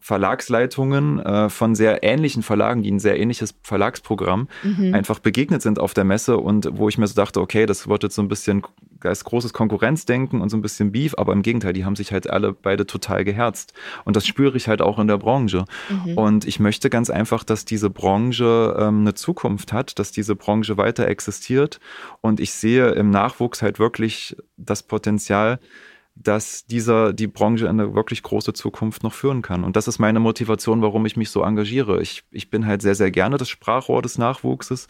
[0.06, 4.94] Verlagsleitungen äh, von sehr ähnlichen Verlagen, die ein sehr ähnliches Verlagsprogramm mhm.
[4.94, 8.04] einfach begegnet sind auf der Messe und wo ich mir so dachte, okay, das wird
[8.04, 8.62] jetzt so ein bisschen,
[9.02, 12.12] da ist großes Konkurrenzdenken und so ein bisschen Beef, aber im Gegenteil, die haben sich
[12.12, 13.74] halt alle beide total geherzt.
[14.04, 15.66] Und das spüre ich halt auch in der Branche.
[15.90, 16.16] Mhm.
[16.20, 20.78] Und ich möchte ganz einfach, dass diese Branche ähm, eine Zukunft hat, dass diese Branche
[20.78, 21.80] weiter existiert.
[22.22, 25.60] Und ich sehe im Nachwuchs halt wirklich das Potenzial,
[26.16, 29.66] dass dieser die Branche in eine wirklich große Zukunft noch führen kann.
[29.66, 32.02] Und das ist meine Motivation, warum ich mich so engagiere.
[32.02, 34.88] Ich, ich bin halt sehr, sehr gerne das Sprachrohr des Nachwuchses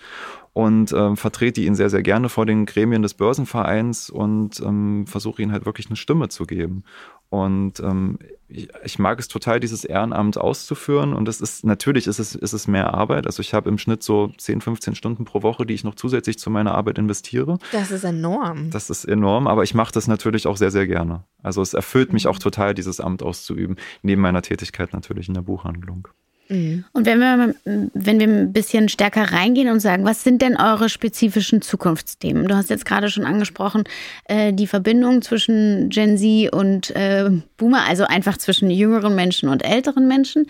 [0.54, 5.42] und ähm, vertrete ihn sehr, sehr gerne vor den Gremien des Börsenvereins und ähm, versuche
[5.42, 6.84] ihnen halt wirklich eine Stimme zu geben.
[7.30, 11.14] Und ähm, ich, ich, mag es total, dieses Ehrenamt auszuführen.
[11.14, 13.26] Und es ist natürlich ist es, ist es mehr Arbeit.
[13.26, 16.38] Also ich habe im Schnitt so 10, 15 Stunden pro Woche, die ich noch zusätzlich
[16.38, 17.58] zu meiner Arbeit investiere.
[17.72, 18.70] Das ist enorm.
[18.70, 21.24] Das ist enorm, aber ich mache das natürlich auch sehr, sehr gerne.
[21.42, 25.42] Also es erfüllt mich auch total, dieses Amt auszuüben, neben meiner Tätigkeit natürlich in der
[25.42, 26.08] Buchhandlung.
[26.48, 26.86] Mhm.
[26.94, 30.90] Und wenn wir, wenn wir ein bisschen stärker reingehen und sagen, was sind denn eure
[30.90, 32.48] spezifischen Zukunftsthemen?
[32.48, 33.84] Du hast jetzt gerade schon angesprochen,
[34.26, 39.64] äh, die Verbindung zwischen Gen Z und äh, Boomer, also einfach zwischen jüngeren Menschen und
[39.64, 40.46] älteren Menschen.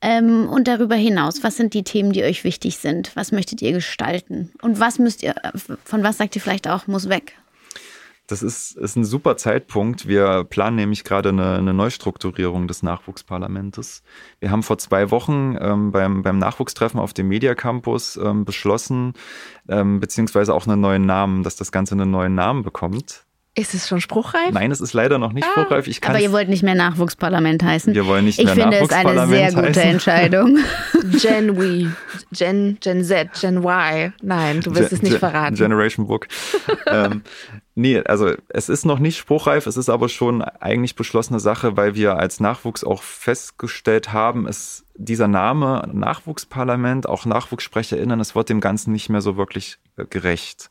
[0.00, 3.10] Ähm, und darüber hinaus, was sind die Themen, die euch wichtig sind?
[3.14, 4.52] Was möchtet ihr gestalten?
[4.62, 5.34] Und was müsst ihr,
[5.84, 7.34] von was sagt ihr vielleicht auch, muss weg?
[8.32, 10.08] Das ist, ist ein super Zeitpunkt.
[10.08, 14.02] Wir planen nämlich gerade eine, eine Neustrukturierung des Nachwuchsparlamentes.
[14.40, 19.12] Wir haben vor zwei Wochen ähm, beim, beim Nachwuchstreffen auf dem Media Campus ähm, beschlossen,
[19.68, 23.26] ähm, beziehungsweise auch einen neuen Namen, dass das Ganze einen neuen Namen bekommt.
[23.54, 24.50] Ist es schon spruchreif?
[24.50, 25.86] Nein, es ist leider noch nicht ah, spruchreif.
[25.86, 27.92] Ich aber ihr wollt nicht mehr Nachwuchsparlament heißen.
[27.92, 29.58] Wir wollen nicht ich mehr Nachwuchsparlament heißen.
[29.58, 30.58] Ich finde es eine sehr gute Entscheidung.
[31.20, 31.94] Gen Y,
[32.32, 34.14] Gen, Gen Z, Gen Y.
[34.22, 35.54] Nein, du wirst Gen, es nicht verraten.
[35.54, 36.28] Generation Book.
[36.86, 37.20] ähm,
[37.74, 41.94] Nee, also es ist noch nicht spruchreif, es ist aber schon eigentlich beschlossene Sache, weil
[41.94, 48.60] wir als Nachwuchs auch festgestellt haben, es dieser Name Nachwuchsparlament, auch NachwuchssprecherInnen, es wird dem
[48.60, 50.68] Ganzen nicht mehr so wirklich äh, gerecht.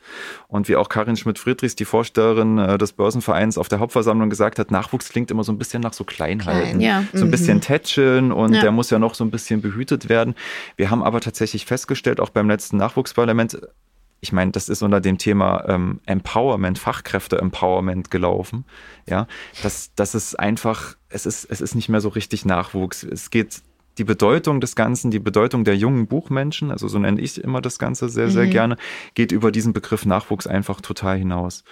[0.47, 4.69] Und wie auch Karin Schmidt-Friedrichs, die Vorstellerin äh, des Börsenvereins auf der Hauptversammlung gesagt hat,
[4.69, 6.79] Nachwuchs klingt immer so ein bisschen nach so Kleinheiten.
[6.79, 7.03] Klein, ja.
[7.13, 7.61] So ein bisschen mhm.
[7.61, 8.61] tätscheln und ja.
[8.61, 10.35] der muss ja noch so ein bisschen behütet werden.
[10.75, 13.59] Wir haben aber tatsächlich festgestellt, auch beim letzten Nachwuchsparlament,
[14.21, 18.65] ich meine, das ist unter dem Thema ähm, Empowerment, Fachkräfte-Empowerment gelaufen.
[19.09, 19.27] Ja,
[19.63, 23.03] das, das ist einfach, es ist, es ist nicht mehr so richtig Nachwuchs.
[23.03, 23.63] Es geht
[23.97, 27.79] die Bedeutung des Ganzen, die Bedeutung der jungen Buchmenschen, also so nenne ich immer das
[27.79, 28.51] Ganze sehr, sehr mhm.
[28.51, 28.77] gerne,
[29.15, 31.63] geht über diesen Begriff Nachwuchs einfach total hinaus.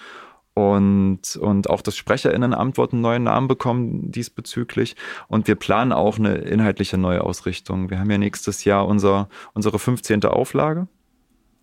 [0.52, 4.96] Und, und auch das Sprecherinnenamt wird einen neuen Namen bekommen diesbezüglich.
[5.28, 7.88] Und wir planen auch eine inhaltliche Neuausrichtung.
[7.88, 10.24] Wir haben ja nächstes Jahr unser, unsere 15.
[10.24, 10.88] Auflage.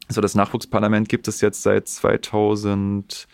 [0.07, 3.27] Also das Nachwuchsparlament gibt es jetzt seit 2008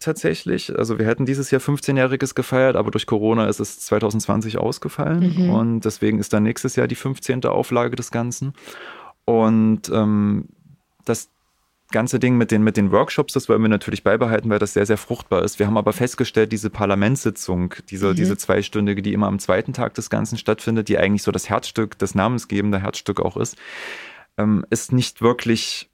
[0.00, 0.76] tatsächlich.
[0.76, 5.50] Also wir hätten dieses Jahr 15-jähriges gefeiert, aber durch Corona ist es 2020 ausgefallen mhm.
[5.50, 7.44] und deswegen ist dann nächstes Jahr die 15.
[7.46, 8.52] Auflage des Ganzen.
[9.24, 10.48] Und ähm,
[11.04, 11.30] das
[11.92, 14.86] ganze Ding mit den, mit den Workshops, das wollen wir natürlich beibehalten, weil das sehr,
[14.86, 15.60] sehr fruchtbar ist.
[15.60, 18.16] Wir haben aber festgestellt, diese Parlamentssitzung, diese, mhm.
[18.16, 21.98] diese zweistündige, die immer am zweiten Tag des Ganzen stattfindet, die eigentlich so das Herzstück,
[21.98, 23.56] das namensgebende Herzstück auch ist,
[24.38, 25.90] ähm, ist nicht wirklich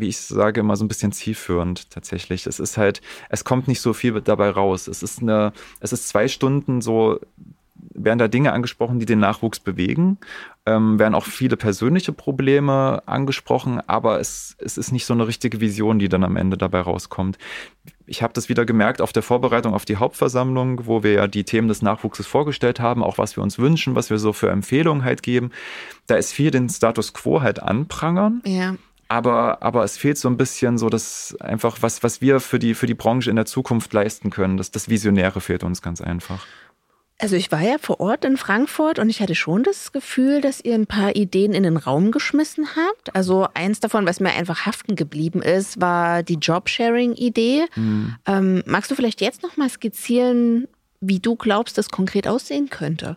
[0.00, 2.46] wie ich sage, immer so ein bisschen zielführend tatsächlich.
[2.46, 4.88] Es ist halt, es kommt nicht so viel dabei raus.
[4.88, 7.20] Es ist eine, es ist zwei Stunden so,
[7.94, 10.18] werden da Dinge angesprochen, die den Nachwuchs bewegen,
[10.66, 15.60] ähm, werden auch viele persönliche Probleme angesprochen, aber es, es ist nicht so eine richtige
[15.60, 17.38] Vision, die dann am Ende dabei rauskommt.
[18.06, 21.44] Ich habe das wieder gemerkt auf der Vorbereitung auf die Hauptversammlung, wo wir ja die
[21.44, 25.04] Themen des Nachwuchses vorgestellt haben, auch was wir uns wünschen, was wir so für Empfehlungen
[25.04, 25.50] halt geben.
[26.06, 28.42] Da ist viel den Status quo halt anprangern.
[28.44, 28.74] Ja.
[29.10, 32.74] Aber, aber es fehlt so ein bisschen so das einfach, was, was wir für die,
[32.74, 34.56] für die Branche in der Zukunft leisten können.
[34.56, 36.46] Das, das Visionäre fehlt uns ganz einfach.
[37.20, 40.64] Also ich war ja vor Ort in Frankfurt und ich hatte schon das Gefühl, dass
[40.64, 43.14] ihr ein paar Ideen in den Raum geschmissen habt.
[43.14, 47.66] Also eins davon, was mir einfach haften geblieben ist, war die Jobsharing-Idee.
[47.76, 48.16] Mhm.
[48.26, 50.66] Ähm, magst du vielleicht jetzt noch mal skizzieren,
[51.00, 53.16] wie du glaubst, das konkret aussehen könnte?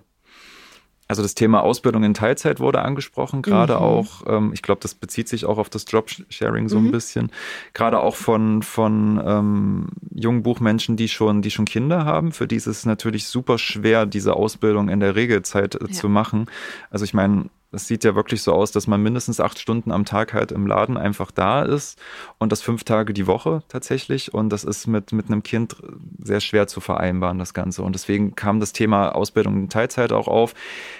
[1.13, 3.79] Also das Thema Ausbildung in Teilzeit wurde angesprochen, gerade mhm.
[3.79, 6.87] auch, ähm, ich glaube, das bezieht sich auch auf das Jobsharing so mhm.
[6.87, 7.31] ein bisschen,
[7.75, 12.31] gerade auch von, von ähm, jungen Buchmenschen, die schon, die schon Kinder haben.
[12.31, 15.91] Für die ist es natürlich super schwer, diese Ausbildung in der Regelzeit äh, ja.
[15.91, 16.47] zu machen.
[16.89, 20.05] Also ich meine, es sieht ja wirklich so aus, dass man mindestens acht Stunden am
[20.05, 21.99] Tag halt im Laden einfach da ist
[22.37, 24.33] und das fünf Tage die Woche tatsächlich.
[24.33, 25.75] Und das ist mit, mit einem Kind
[26.23, 27.81] sehr schwer zu vereinbaren, das Ganze.
[27.81, 30.53] Und deswegen kam das Thema Ausbildung in Teilzeit auch auf.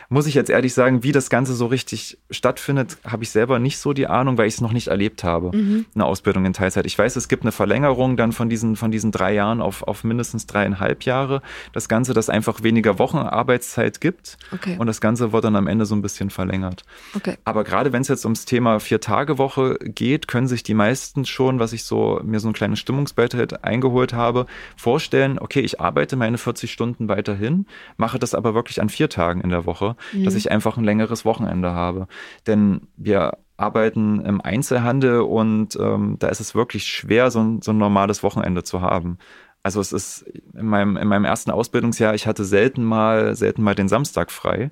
[0.10, 3.78] Muss ich jetzt ehrlich sagen, wie das Ganze so richtig stattfindet, habe ich selber nicht
[3.78, 5.86] so die Ahnung, weil ich es noch nicht erlebt habe, mhm.
[5.94, 6.86] eine Ausbildung in Teilzeit.
[6.86, 10.04] Ich weiß, es gibt eine Verlängerung dann von diesen, von diesen drei Jahren auf, auf
[10.04, 11.42] mindestens dreieinhalb Jahre.
[11.72, 14.38] Das Ganze, das einfach weniger Wochenarbeitszeit gibt.
[14.52, 14.78] Okay.
[14.80, 16.84] Und das Ganze wird dann am Ende so ein bisschen verlängert verlängert.
[17.16, 17.38] Okay.
[17.44, 21.74] Aber gerade wenn es jetzt ums Thema Vier-Tage-Woche geht, können sich die meisten schon, was
[21.74, 24.46] ich so mir so ein kleines Stimmungsbild halt eingeholt habe,
[24.76, 27.66] vorstellen, okay, ich arbeite meine 40 Stunden weiterhin,
[27.98, 30.24] mache das aber wirklich an vier Tagen in der Woche, mhm.
[30.24, 32.08] dass ich einfach ein längeres Wochenende habe.
[32.48, 37.72] Denn wir arbeiten im Einzelhandel und ähm, da ist es wirklich schwer, so ein, so
[37.72, 39.20] ein normales Wochenende zu haben.
[39.66, 43.76] Also es ist in meinem, in meinem ersten Ausbildungsjahr, ich hatte selten mal, selten mal
[43.76, 44.70] den Samstag frei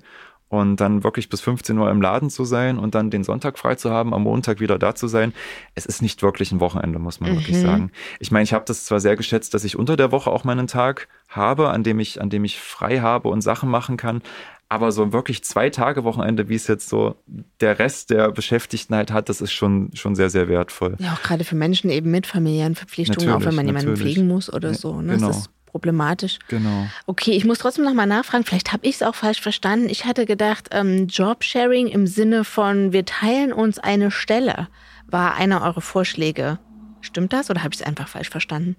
[0.52, 3.74] und dann wirklich bis 15 Uhr im Laden zu sein und dann den Sonntag frei
[3.74, 5.32] zu haben, am Montag wieder da zu sein.
[5.74, 7.36] Es ist nicht wirklich ein Wochenende, muss man mhm.
[7.36, 7.90] wirklich sagen.
[8.20, 10.66] Ich meine, ich habe das zwar sehr geschätzt, dass ich unter der Woche auch meinen
[10.66, 14.20] Tag habe, an dem ich, an dem ich frei habe und Sachen machen kann.
[14.68, 17.16] Aber so wirklich zwei Tage Wochenende, wie es jetzt so
[17.62, 20.96] der Rest der Beschäftigten halt hat, das ist schon, schon sehr, sehr wertvoll.
[20.98, 24.28] Ja, auch gerade für Menschen eben mit familiären Verpflichtungen, natürlich, auch wenn man jemanden pflegen
[24.28, 25.00] muss oder so.
[25.00, 25.14] Ne?
[25.14, 25.32] Genau.
[25.72, 26.38] Problematisch.
[26.48, 26.86] Genau.
[27.06, 29.88] Okay, ich muss trotzdem nochmal nachfragen, vielleicht habe ich es auch falsch verstanden.
[29.88, 34.68] Ich hatte gedacht, ähm, Jobsharing im Sinne von, wir teilen uns eine Stelle,
[35.06, 36.58] war einer eurer Vorschläge.
[37.00, 38.76] Stimmt das oder habe ich es einfach falsch verstanden?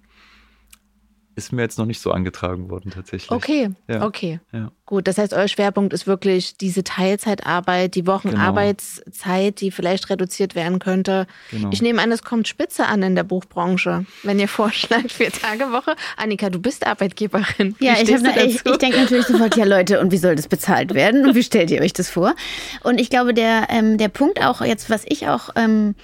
[1.36, 3.32] Ist mir jetzt noch nicht so angetragen worden tatsächlich.
[3.32, 4.06] Okay, ja.
[4.06, 4.40] okay.
[4.52, 4.72] Ja.
[4.86, 9.60] Gut, das heißt, euer Schwerpunkt ist wirklich diese Teilzeitarbeit, die Wochenarbeitszeit, genau.
[9.60, 11.26] die vielleicht reduziert werden könnte.
[11.52, 11.70] Genau.
[11.72, 15.72] Ich nehme an, es kommt spitze an in der Buchbranche, wenn ihr vorschlagt, vier Tage
[15.72, 15.96] Woche.
[16.18, 17.76] Annika, du bist Arbeitgeberin.
[17.80, 20.94] Wie ja, ich, ich, ich denke natürlich sofort, ja Leute, und wie soll das bezahlt
[20.94, 21.26] werden?
[21.26, 22.36] Und wie stellt ihr euch das vor?
[22.84, 25.50] Und ich glaube, der, ähm, der Punkt auch jetzt, was ich auch...
[25.56, 25.96] Ähm,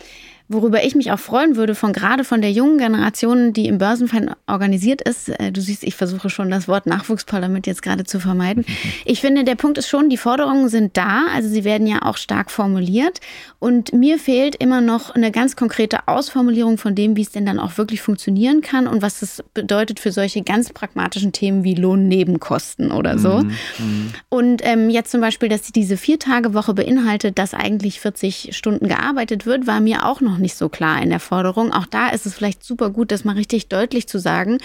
[0.52, 4.32] Worüber ich mich auch freuen würde, von gerade von der jungen Generation, die im Börsenverein
[4.48, 5.30] organisiert ist.
[5.30, 8.66] Äh, du siehst, ich versuche schon das Wort Nachwuchsparlament jetzt gerade zu vermeiden.
[9.06, 12.18] Ich finde, der Punkt ist schon, die Forderungen sind da, also sie werden ja auch
[12.18, 13.20] stark formuliert.
[13.60, 17.60] Und mir fehlt immer noch eine ganz konkrete Ausformulierung von dem, wie es denn dann
[17.60, 22.92] auch wirklich funktionieren kann und was das bedeutet für solche ganz pragmatischen Themen wie Lohnnebenkosten
[22.92, 23.40] oder so.
[23.40, 23.52] Mhm.
[23.80, 24.14] mhm.
[24.30, 29.68] Und ähm, jetzt zum Beispiel, dass diese Vier-Tage-Woche beinhaltet, dass eigentlich 40 Stunden gearbeitet wird,
[29.68, 31.72] war mir auch noch nicht so klar in der Forderung.
[31.72, 34.58] Auch da ist es vielleicht super gut, das mal richtig deutlich zu sagen,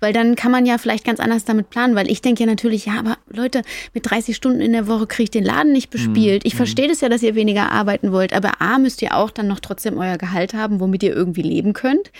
[0.00, 2.86] weil dann kann man ja vielleicht ganz anders damit planen, weil ich denke ja natürlich,
[2.86, 3.62] ja, aber Leute,
[3.94, 6.42] mit 30 Stunden in der Woche kriege ich den Laden nicht bespielt.
[6.44, 6.58] Ich mhm.
[6.58, 9.60] verstehe das ja, dass ihr weniger arbeiten wollt, aber A, müsst ihr auch dann noch
[9.60, 12.10] trotzdem euer Gehalt haben, womit ihr irgendwie leben könnt.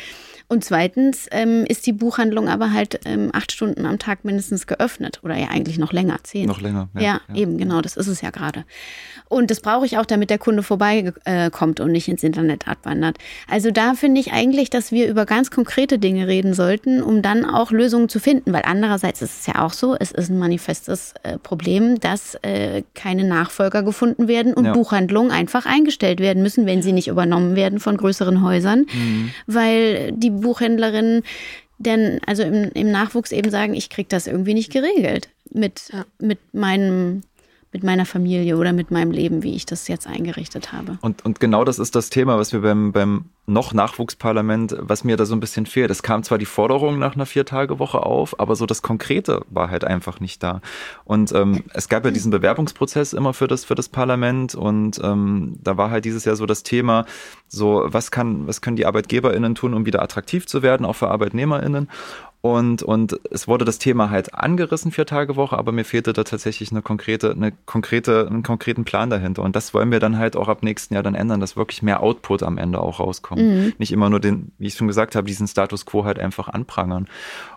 [0.50, 5.20] Und zweitens ähm, ist die Buchhandlung aber halt ähm, acht Stunden am Tag mindestens geöffnet
[5.22, 6.48] oder ja eigentlich noch länger, zehn.
[6.48, 6.88] Noch länger.
[6.94, 7.34] Ja, ja, ja.
[7.36, 8.64] eben, genau, das ist es ja gerade.
[9.30, 13.16] Und das brauche ich auch, damit der Kunde vorbeikommt äh, und nicht ins Internet abwandert.
[13.48, 17.44] Also da finde ich eigentlich, dass wir über ganz konkrete Dinge reden sollten, um dann
[17.44, 18.52] auch Lösungen zu finden.
[18.52, 22.82] Weil andererseits ist es ja auch so, es ist ein manifestes äh, Problem, dass äh,
[22.96, 24.72] keine Nachfolger gefunden werden und ja.
[24.72, 29.30] Buchhandlungen einfach eingestellt werden müssen, wenn sie nicht übernommen werden von größeren Häusern, mhm.
[29.46, 31.22] weil die Buchhändlerinnen
[31.78, 36.04] denn also im, im Nachwuchs eben sagen, ich kriege das irgendwie nicht geregelt mit, ja.
[36.18, 37.22] mit meinem
[37.72, 40.98] mit meiner Familie oder mit meinem Leben, wie ich das jetzt eingerichtet habe.
[41.02, 45.16] Und, und genau das ist das Thema, was wir beim, beim noch Nachwuchsparlament, was mir
[45.16, 45.90] da so ein bisschen fehlt.
[45.90, 49.84] Es kam zwar die Forderung nach einer Vier-Tage-Woche auf, aber so das Konkrete war halt
[49.84, 50.60] einfach nicht da.
[51.04, 55.56] Und ähm, es gab ja diesen Bewerbungsprozess immer für das, für das Parlament und ähm,
[55.62, 57.06] da war halt dieses Jahr so das Thema,
[57.48, 61.08] so was kann, was können die ArbeitgeberInnen tun, um wieder attraktiv zu werden, auch für
[61.08, 61.88] ArbeitnehmerInnen.
[62.42, 66.24] Und, und es wurde das Thema halt angerissen, vier Tage Woche, aber mir fehlte da
[66.24, 69.42] tatsächlich eine konkrete, eine konkrete, einen konkreten Plan dahinter.
[69.42, 72.02] Und das wollen wir dann halt auch ab nächsten Jahr dann ändern, dass wirklich mehr
[72.02, 73.42] Output am Ende auch rauskommt.
[73.42, 73.74] Mhm.
[73.76, 77.08] Nicht immer nur den, wie ich schon gesagt habe, diesen Status quo halt einfach anprangern.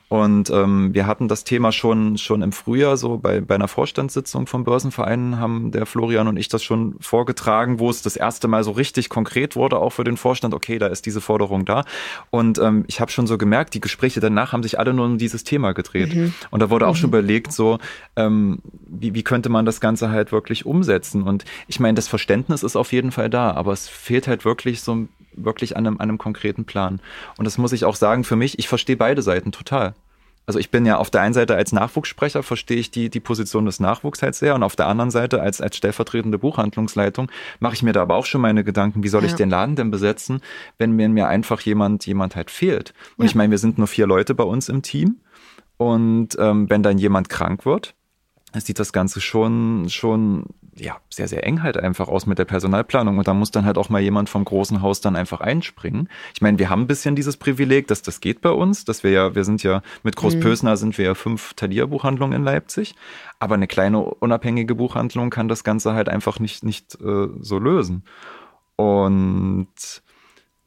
[0.09, 4.45] Und ähm, wir hatten das Thema schon, schon im Frühjahr, so bei, bei einer Vorstandssitzung
[4.45, 8.63] vom Börsenverein haben der Florian und ich das schon vorgetragen, wo es das erste Mal
[8.63, 11.83] so richtig konkret wurde, auch für den Vorstand, okay, da ist diese Forderung da.
[12.29, 15.17] Und ähm, ich habe schon so gemerkt, die Gespräche danach haben sich alle nur um
[15.17, 16.13] dieses Thema gedreht.
[16.13, 16.33] Mhm.
[16.51, 16.97] Und da wurde auch mhm.
[16.97, 17.79] schon überlegt, so,
[18.15, 21.23] ähm, wie, wie könnte man das Ganze halt wirklich umsetzen?
[21.23, 24.81] Und ich meine, das Verständnis ist auf jeden Fall da, aber es fehlt halt wirklich
[24.81, 26.99] so wirklich an einem, an einem konkreten Plan.
[27.37, 29.93] Und das muss ich auch sagen, für mich, ich verstehe beide Seiten total.
[30.45, 33.65] Also ich bin ja auf der einen Seite als Nachwuchssprecher, verstehe ich die, die Position
[33.65, 37.83] des Nachwuchs halt sehr und auf der anderen Seite als, als stellvertretende Buchhandlungsleitung mache ich
[37.83, 39.29] mir da aber auch schon meine Gedanken, wie soll ja.
[39.29, 40.41] ich den Laden denn besetzen,
[40.77, 42.93] wenn mir, mir einfach jemand, jemand halt fehlt.
[43.15, 43.29] Und ja.
[43.29, 45.21] ich meine, wir sind nur vier Leute bei uns im Team
[45.77, 47.95] und ähm, wenn dann jemand krank wird,
[48.53, 53.17] sieht das Ganze schon, schon ja, sehr, sehr eng halt einfach aus mit der Personalplanung.
[53.17, 56.09] Und da muss dann halt auch mal jemand vom großen Haus dann einfach einspringen.
[56.33, 59.11] Ich meine, wir haben ein bisschen dieses Privileg, dass das geht bei uns, dass wir
[59.11, 60.77] ja, wir sind ja mit Großpösner mhm.
[60.77, 62.95] sind wir ja fünf Thalia-Buchhandlungen in Leipzig.
[63.39, 68.03] Aber eine kleine unabhängige Buchhandlung kann das Ganze halt einfach nicht, nicht äh, so lösen.
[68.75, 69.67] Und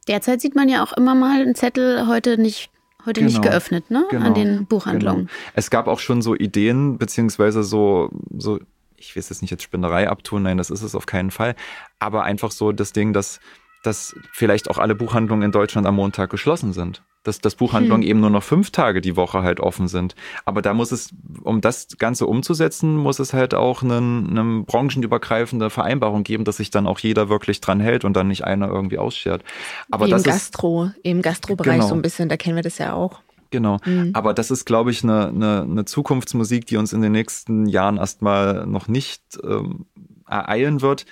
[0.07, 2.71] derzeit sieht man ja auch immer mal einen Zettel heute nicht
[3.07, 4.05] heute genau, nicht geöffnet, ne?
[4.11, 5.27] Genau, An den Buchhandlungen.
[5.27, 5.31] Genau.
[5.55, 8.59] Es gab auch schon so Ideen, beziehungsweise so, so,
[8.97, 11.55] ich will es jetzt nicht als Spinnerei abtun, nein, das ist es auf keinen Fall.
[11.99, 13.39] Aber einfach so das Ding, dass,
[13.83, 18.09] dass vielleicht auch alle Buchhandlungen in Deutschland am Montag geschlossen sind dass, dass Buchhandlungen hm.
[18.09, 20.15] eben nur noch fünf Tage die Woche halt offen sind.
[20.45, 25.69] Aber da muss es, um das Ganze umzusetzen, muss es halt auch eine, eine branchenübergreifende
[25.69, 28.97] Vereinbarung geben, dass sich dann auch jeder wirklich dran hält und dann nicht einer irgendwie
[28.97, 29.43] ausschert.
[29.91, 31.87] Aber Wie das im Gastro, ist, im Gastrobereich genau.
[31.87, 33.21] so ein bisschen, da kennen wir das ja auch.
[33.49, 33.77] Genau.
[33.85, 34.11] Mhm.
[34.13, 37.97] Aber das ist, glaube ich, eine, eine, eine Zukunftsmusik, die uns in den nächsten Jahren
[37.97, 39.85] erstmal noch nicht ähm,
[40.27, 41.05] ereilen wird.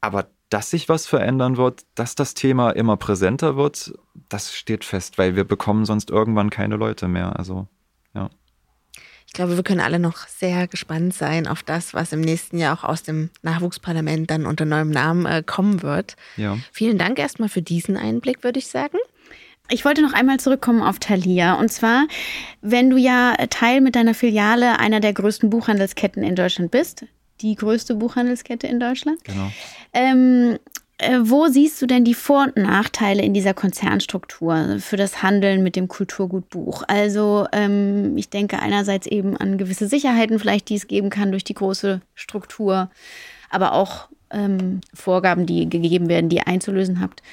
[0.00, 3.94] Aber dass sich was verändern wird, dass das Thema immer präsenter wird,
[4.28, 7.38] das steht fest, weil wir bekommen sonst irgendwann keine Leute mehr.
[7.38, 7.66] Also,
[8.14, 8.30] ja.
[9.26, 12.78] Ich glaube, wir können alle noch sehr gespannt sein auf das, was im nächsten Jahr
[12.78, 16.14] auch aus dem Nachwuchsparlament dann unter neuem Namen äh, kommen wird.
[16.36, 16.56] Ja.
[16.70, 18.98] Vielen Dank erstmal für diesen Einblick, würde ich sagen.
[19.74, 21.54] Ich wollte noch einmal zurückkommen auf Thalia.
[21.54, 22.06] Und zwar,
[22.62, 27.06] wenn du ja Teil mit deiner Filiale einer der größten Buchhandelsketten in Deutschland bist,
[27.40, 29.24] die größte Buchhandelskette in Deutschland.
[29.24, 29.50] Genau.
[29.92, 30.58] Ähm,
[30.98, 35.64] äh, wo siehst du denn die Vor- und Nachteile in dieser Konzernstruktur für das Handeln
[35.64, 36.84] mit dem Kulturgutbuch?
[36.86, 41.42] Also ähm, ich denke einerseits eben an gewisse Sicherheiten vielleicht, die es geben kann durch
[41.42, 42.90] die große Struktur,
[43.50, 47.24] aber auch ähm, Vorgaben, die gegeben werden, die ihr einzulösen habt.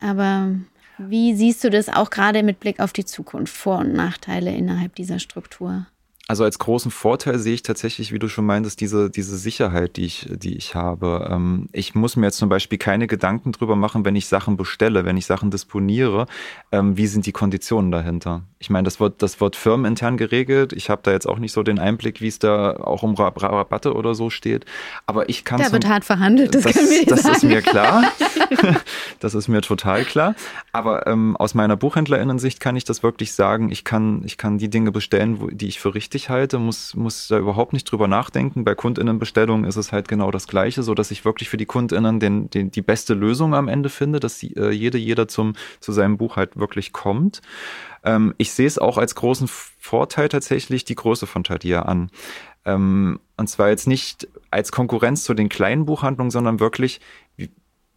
[0.00, 0.50] Aber
[0.98, 4.94] wie siehst du das auch gerade mit Blick auf die Zukunft, Vor- und Nachteile innerhalb
[4.94, 5.86] dieser Struktur?
[6.30, 10.04] Also als großen Vorteil sehe ich tatsächlich, wie du schon meintest, diese, diese Sicherheit, die
[10.04, 11.26] ich, die ich habe.
[11.32, 15.06] Ähm, ich muss mir jetzt zum Beispiel keine Gedanken drüber machen, wenn ich Sachen bestelle,
[15.06, 16.26] wenn ich Sachen disponiere,
[16.70, 18.42] ähm, wie sind die Konditionen dahinter.
[18.58, 20.74] Ich meine, das wird, das wird firmenintern geregelt.
[20.74, 23.94] Ich habe da jetzt auch nicht so den Einblick, wie es da auch um Rabatte
[23.94, 24.66] oder so steht.
[25.06, 25.62] Aber ich kann.
[25.62, 27.36] Da wird hart verhandelt, das, das können wir Das sagen.
[27.36, 28.12] ist mir klar.
[29.20, 30.34] das ist mir total klar.
[30.72, 33.70] Aber ähm, aus meiner Buchhändlerinnensicht kann ich das wirklich sagen.
[33.70, 37.28] Ich kann, ich kann die Dinge bestellen, die ich für richtig richtig halte, muss, muss
[37.28, 38.64] da überhaupt nicht drüber nachdenken.
[38.64, 42.18] Bei KundInnenbestellungen ist es halt genau das Gleiche, so dass ich wirklich für die KundInnen
[42.18, 45.92] den, den, die beste Lösung am Ende finde, dass die, äh, jede, jeder zum, zu
[45.92, 47.40] seinem Buch halt wirklich kommt.
[48.02, 52.10] Ähm, ich sehe es auch als großen Vorteil tatsächlich die Größe von Tadia an.
[52.64, 57.00] Ähm, und zwar jetzt nicht als Konkurrenz zu den kleinen Buchhandlungen, sondern wirklich,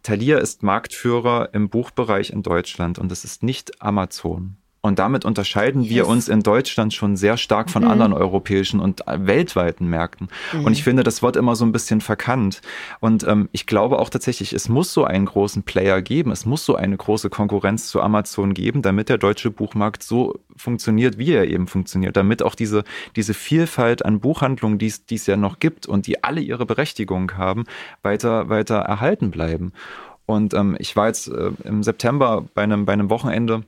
[0.04, 4.61] Thalia ist Marktführer im Buchbereich in Deutschland und es ist nicht Amazon.
[4.84, 5.90] Und damit unterscheiden yes.
[5.90, 7.90] wir uns in Deutschland schon sehr stark von mhm.
[7.90, 10.28] anderen europäischen und weltweiten Märkten.
[10.52, 10.64] Mhm.
[10.64, 12.60] Und ich finde, das wird immer so ein bisschen verkannt.
[12.98, 16.64] Und ähm, ich glaube auch tatsächlich, es muss so einen großen Player geben, es muss
[16.64, 21.48] so eine große Konkurrenz zu Amazon geben, damit der deutsche Buchmarkt so funktioniert, wie er
[21.48, 22.82] eben funktioniert, damit auch diese,
[23.14, 27.66] diese Vielfalt an Buchhandlungen, die es ja noch gibt und die alle ihre Berechtigung haben,
[28.02, 29.72] weiter, weiter erhalten bleiben.
[30.26, 33.62] Und ähm, ich war jetzt äh, im September bei einem, bei einem Wochenende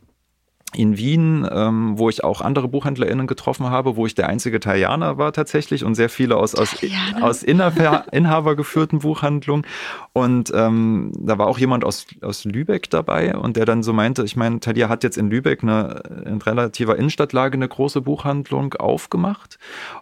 [0.77, 5.19] in Wien, ähm, wo ich auch andere BuchhändlerInnen getroffen habe, wo ich der einzige Talianer
[5.19, 6.77] war tatsächlich und sehr viele aus, aus,
[7.21, 9.67] aus inhabergeführten Buchhandlungen.
[10.13, 14.25] Und ähm, da war auch jemand aus, aus Lübeck dabei und der dann so meinte,
[14.25, 19.59] ich meine, Thalia hat jetzt in Lübeck eine in relativer Innenstadtlage eine große Buchhandlung aufgemacht.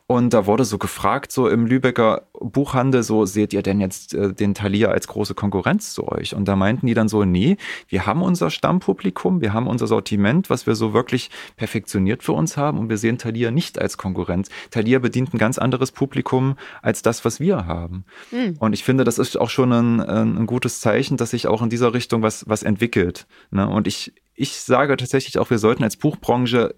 [0.06, 4.32] Und da wurde so gefragt, so im Lübecker Buchhandel, so seht ihr denn jetzt äh,
[4.32, 6.34] den Thalia als große Konkurrenz zu euch?
[6.34, 7.56] Und da meinten die dann so, nee,
[7.88, 12.56] wir haben unser Stammpublikum, wir haben unser Sortiment, was wir so wirklich perfektioniert für uns
[12.56, 14.48] haben und wir sehen Thalia nicht als Konkurrenz.
[14.70, 18.04] Thalia bedient ein ganz anderes Publikum als das, was wir haben.
[18.30, 18.56] Mhm.
[18.58, 21.70] Und ich finde, das ist auch schon ein, ein gutes Zeichen, dass sich auch in
[21.70, 23.26] dieser Richtung was, was entwickelt.
[23.50, 23.68] Ne?
[23.68, 26.74] Und ich, ich sage tatsächlich auch, wir sollten als Buchbranche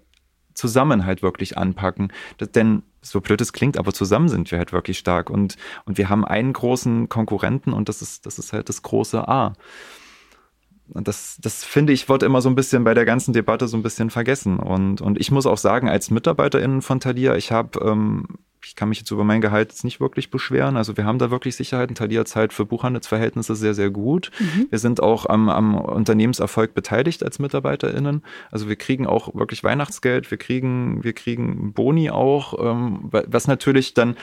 [0.55, 2.11] zusammen halt wirklich anpacken.
[2.39, 5.29] Denn so blöd es klingt, aber zusammen sind wir halt wirklich stark.
[5.29, 9.27] Und, und wir haben einen großen Konkurrenten und das ist, das ist halt das große
[9.27, 9.53] A.
[10.87, 13.83] Das, das finde ich, wird immer so ein bisschen bei der ganzen Debatte so ein
[13.83, 14.59] bisschen vergessen.
[14.59, 18.27] Und, und ich muss auch sagen, als MitarbeiterInnen von Thalia, ich habe ähm,
[18.65, 20.75] ich kann mich jetzt über mein Gehalt jetzt nicht wirklich beschweren.
[20.75, 21.95] Also wir haben da wirklich Sicherheiten.
[21.95, 24.31] Thalia zahlt für Buchhandelsverhältnisse sehr, sehr gut.
[24.39, 24.67] Mhm.
[24.69, 28.23] Wir sind auch am, am Unternehmenserfolg beteiligt als MitarbeiterInnen.
[28.51, 33.93] Also wir kriegen auch wirklich Weihnachtsgeld, wir kriegen, wir kriegen Boni auch, ähm, was natürlich
[33.93, 34.15] dann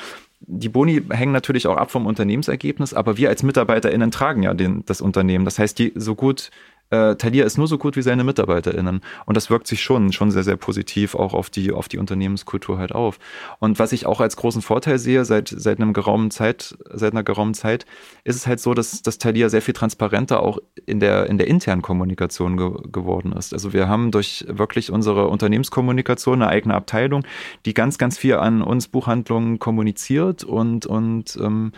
[0.47, 4.85] die Boni hängen natürlich auch ab vom Unternehmensergebnis, aber wir als MitarbeiterInnen tragen ja den,
[4.87, 5.45] das Unternehmen.
[5.45, 6.51] Das heißt, die so gut
[6.93, 9.01] äh, Thalia ist nur so gut wie seine MitarbeiterInnen.
[9.25, 12.77] Und das wirkt sich schon, schon sehr, sehr positiv auch auf die, auf die Unternehmenskultur
[12.77, 13.19] halt auf.
[13.59, 17.23] Und was ich auch als großen Vorteil sehe, seit, seit einem geraumen Zeit, seit einer
[17.23, 17.87] geraumen Zeit,
[18.25, 21.47] ist es halt so, dass, dass Thalia sehr viel transparenter auch in der, in der
[21.47, 23.55] internen Kommunikation ge geworden ist.
[23.55, 27.25] Also wir haben durch wirklich unsere Unternehmenskommunikation eine eigene Abteilung,
[27.65, 31.73] die ganz, ganz viel an uns Buchhandlungen kommuniziert und, und ähm,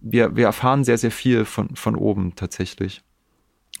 [0.00, 3.02] wir, wir erfahren sehr, sehr viel von, von oben tatsächlich.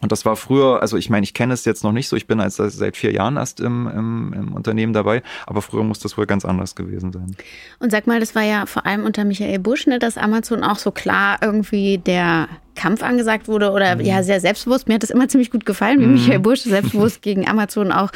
[0.02, 2.26] Und das war früher, also ich meine, ich kenne es jetzt noch nicht so, ich
[2.26, 6.18] bin als seit vier Jahren erst im, im, im, Unternehmen dabei, aber früher muss das
[6.18, 7.36] wohl ganz anders gewesen sein.
[7.78, 10.78] Und sag mal, das war ja vor allem unter Michael Busch, ne, dass Amazon auch
[10.78, 14.00] so klar irgendwie der Kampf angesagt wurde oder mhm.
[14.00, 14.88] ja sehr selbstbewusst.
[14.88, 16.14] Mir hat das immer ziemlich gut gefallen, wie mhm.
[16.14, 18.10] Michael Busch selbstbewusst gegen Amazon auch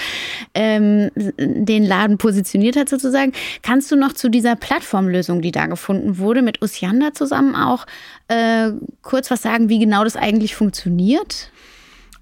[0.55, 3.31] ähm, den Laden positioniert hat sozusagen.
[3.63, 7.87] Kannst du noch zu dieser Plattformlösung, die da gefunden wurde, mit Usianda zusammen auch
[8.27, 8.71] äh,
[9.03, 11.53] kurz was sagen, wie genau das eigentlich funktioniert?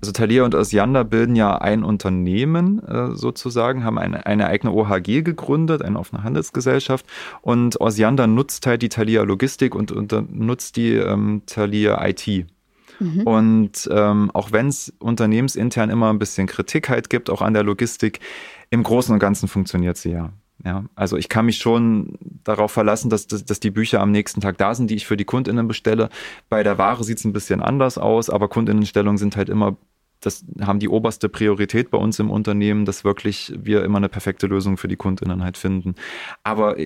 [0.04, 5.22] Also Thalia und Osiander bilden ja ein Unternehmen äh, sozusagen, haben eine, eine eigene OHG
[5.22, 7.06] gegründet, eine offene Handelsgesellschaft.
[7.40, 12.26] Und Osiander nutzt halt die Thalia Logistik und, und nutzt die ähm, Thalia IT.
[13.00, 13.22] Mhm.
[13.22, 17.62] Und ähm, auch wenn es unternehmensintern immer ein bisschen Kritik halt gibt, auch an der
[17.62, 18.20] Logistik,
[18.68, 20.34] im Großen und Ganzen funktioniert sie ja.
[20.64, 24.40] Ja, also ich kann mich schon darauf verlassen, dass, dass, dass die Bücher am nächsten
[24.40, 26.08] Tag da sind, die ich für die KundInnen bestelle.
[26.48, 29.76] Bei der Ware sieht es ein bisschen anders aus, aber KundInnenstellungen sind halt immer
[30.26, 34.46] das haben die oberste Priorität bei uns im Unternehmen, dass wirklich wir immer eine perfekte
[34.46, 35.94] Lösung für die Kundinnen halt finden.
[36.42, 36.76] Aber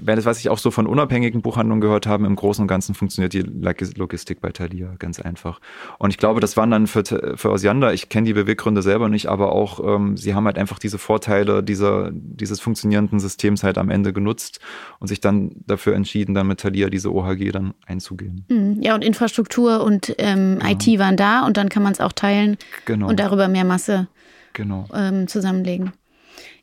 [0.00, 2.94] wenn das, was ich auch so von unabhängigen Buchhandlungen gehört habe, im Großen und Ganzen
[2.94, 5.60] funktioniert die Logistik bei Thalia ganz einfach.
[5.98, 7.04] Und ich glaube, das waren dann für,
[7.36, 10.78] für Osiander, ich kenne die Beweggründe selber nicht, aber auch, ähm, sie haben halt einfach
[10.78, 14.60] diese Vorteile dieser, dieses funktionierenden Systems halt am Ende genutzt
[14.98, 18.44] und sich dann dafür entschieden, dann mit Thalia diese OHG dann einzugehen.
[18.48, 20.70] Hm, ja, und Infrastruktur und ähm, genau.
[20.70, 23.08] IT waren da und dann kann man es auch teilen genau.
[23.08, 24.08] und darüber mehr Masse
[24.52, 24.88] genau.
[24.94, 25.92] ähm, zusammenlegen.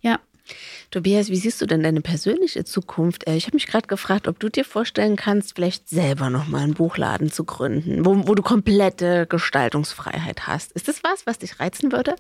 [0.02, 0.20] Ja,
[0.92, 3.28] Tobias, wie siehst du denn deine persönliche Zukunft?
[3.28, 6.74] Äh, ich habe mich gerade gefragt, ob du dir vorstellen kannst, vielleicht selber nochmal einen
[6.74, 10.72] Buchladen zu gründen, wo, wo du komplette Gestaltungsfreiheit hast.
[10.72, 12.16] Ist das was, was dich reizen würde?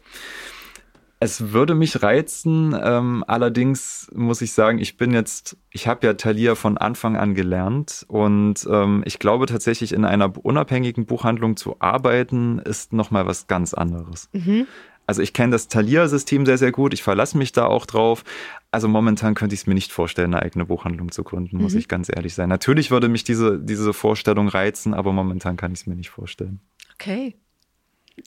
[1.22, 6.13] Es würde mich reizen, ähm, allerdings muss ich sagen, ich bin jetzt, ich habe ja
[6.13, 11.76] Thalia von Anfang an gelernt und ähm, ich glaube tatsächlich in einer unabhängigen Buchhandlung zu
[11.80, 14.30] arbeiten ist nochmal was ganz anderes.
[14.32, 14.65] Mhm.
[15.10, 16.93] Also ich kenne das Thalia-System sehr, sehr gut.
[16.93, 18.24] Ich verlasse mich da auch drauf.
[18.70, 21.80] Also momentan könnte ich es mir nicht vorstellen, eine eigene Buchhandlung zu gründen, muss mhm.
[21.80, 22.47] ich ganz ehrlich sein.
[22.47, 26.60] Natürlich würde mich diese, diese Vorstellung reizen, aber momentan kann ich es mir nicht vorstellen.
[26.93, 27.34] Okay.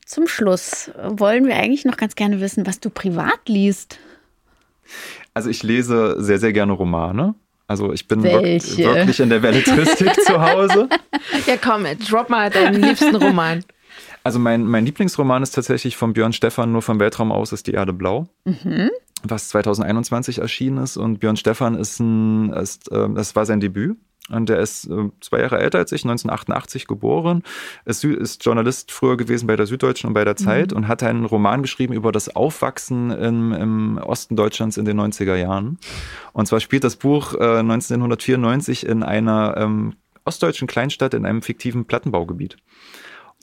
[0.04, 4.00] Zum Schluss wollen wir eigentlich noch ganz gerne wissen, was du privat liest.
[5.34, 7.36] Also ich lese sehr, sehr gerne Romane.
[7.68, 8.78] Also ich bin Welche?
[8.78, 10.88] wirklich in der Belletristik zu Hause.
[11.46, 13.64] Ja, komm, drop mal deinen liebsten Roman.
[14.24, 17.72] Also mein, mein Lieblingsroman ist tatsächlich von Björn Stefan, nur vom Weltraum aus ist die
[17.72, 18.28] Erde blau.
[18.44, 18.90] Mhm.
[19.24, 20.96] Was 2021 erschienen ist.
[20.96, 23.96] Und Björn Stefan ist ein, ist, äh, das war sein Debüt.
[24.28, 27.42] Und er ist äh, zwei Jahre älter als ich, 1988 geboren,
[27.84, 30.78] ist, ist Journalist früher gewesen bei der Süddeutschen und bei der Zeit mhm.
[30.78, 35.34] und hat einen Roman geschrieben über das Aufwachsen im, im Osten Deutschlands in den 90er
[35.34, 35.78] Jahren.
[36.32, 39.94] Und zwar spielt das Buch äh, 1994 in einer ähm,
[40.24, 42.56] ostdeutschen Kleinstadt in einem fiktiven Plattenbaugebiet.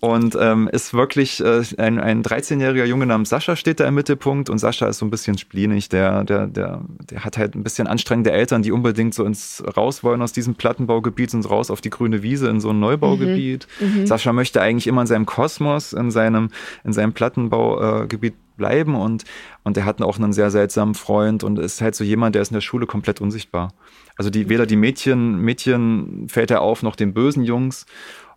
[0.01, 4.49] Und ähm, ist wirklich äh, ein, ein 13-jähriger Junge namens Sascha steht da im Mittelpunkt
[4.49, 6.81] und Sascha ist so ein bisschen splienig, der, der, der,
[7.11, 10.55] der hat halt ein bisschen anstrengende Eltern, die unbedingt so ins raus wollen aus diesem
[10.55, 13.67] Plattenbaugebiet und raus auf die grüne Wiese in so ein Neubaugebiet.
[13.81, 14.01] Mhm.
[14.01, 14.07] Mhm.
[14.07, 16.49] Sascha möchte eigentlich immer in seinem Kosmos, in seinem,
[16.85, 19.25] in seinem Plattenbaugebiet äh, bleiben und,
[19.63, 22.51] und er hat auch einen sehr seltsamen Freund und ist halt so jemand, der ist
[22.51, 23.73] in der Schule komplett unsichtbar.
[24.15, 27.85] Also die, weder die Mädchen, Mädchen fällt er auf, noch den bösen Jungs.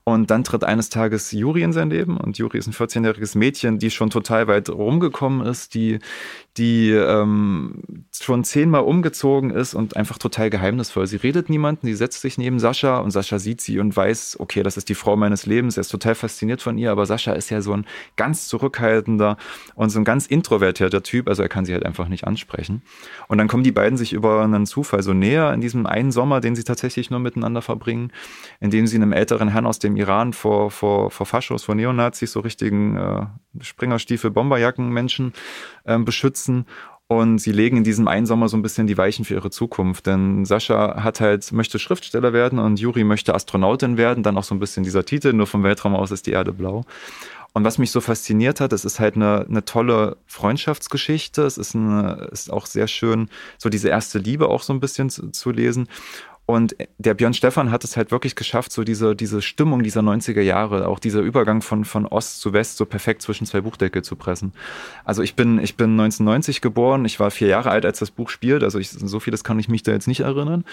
[0.05, 2.17] Und dann tritt eines Tages Juri in sein Leben.
[2.17, 6.01] Und Juri ist ein 14-jähriges Mädchen, die schon total weit rumgekommen ist, die,
[6.59, 7.83] die ähm,
[8.15, 11.07] schon zehnmal umgezogen ist und einfach total geheimnisvoll.
[11.07, 14.63] Sie redet niemanden, sie setzt sich neben Sascha und Sascha sieht sie und weiß, okay,
[14.63, 15.79] das ist die Frau meines Lebens.
[15.79, 17.87] Er ist total fasziniert von ihr, aber Sascha ist ja so ein
[18.17, 19.39] ganz zurückhaltender
[19.75, 22.83] und so ein ganz introvertierter Typ, also er kann sie halt einfach nicht ansprechen.
[23.29, 26.41] Und dann kommen die beiden sich über einen Zufall so näher in diesem einen Sommer,
[26.41, 28.13] den sie tatsächlich nur miteinander verbringen,
[28.61, 32.41] indem sie einem älteren Herrn aus dem Iran vor, vor, vor Faschos, vor Neonazis, so
[32.41, 33.27] richtigen äh,
[33.61, 35.33] Springerstiefel, Bomberjacken Menschen
[35.85, 36.67] äh, beschützen.
[37.09, 40.07] Und sie legen in diesem einen Sommer so ein bisschen die Weichen für ihre Zukunft.
[40.07, 44.23] Denn Sascha hat halt, möchte Schriftsteller werden und Juri möchte Astronautin werden.
[44.23, 46.85] Dann auch so ein bisschen dieser Titel, nur vom Weltraum aus ist die Erde blau.
[47.55, 51.43] Und was mich so fasziniert hat, es ist halt eine, eine tolle Freundschaftsgeschichte.
[51.43, 53.29] Es ist, eine, ist auch sehr schön,
[53.59, 55.89] so diese erste Liebe auch so ein bisschen zu, zu lesen.
[56.53, 60.43] Und der Björn Stefan hat es halt wirklich geschafft, so diese, diese Stimmung dieser 90er
[60.43, 64.17] Jahre, auch dieser Übergang von, von Ost zu West so perfekt zwischen zwei Buchdeckel zu
[64.17, 64.53] pressen.
[65.07, 68.29] Also ich bin, ich bin 1990 geboren, ich war vier Jahre alt, als das Buch
[68.29, 70.67] spielt, also ich, so vieles kann ich mich da jetzt nicht erinnern.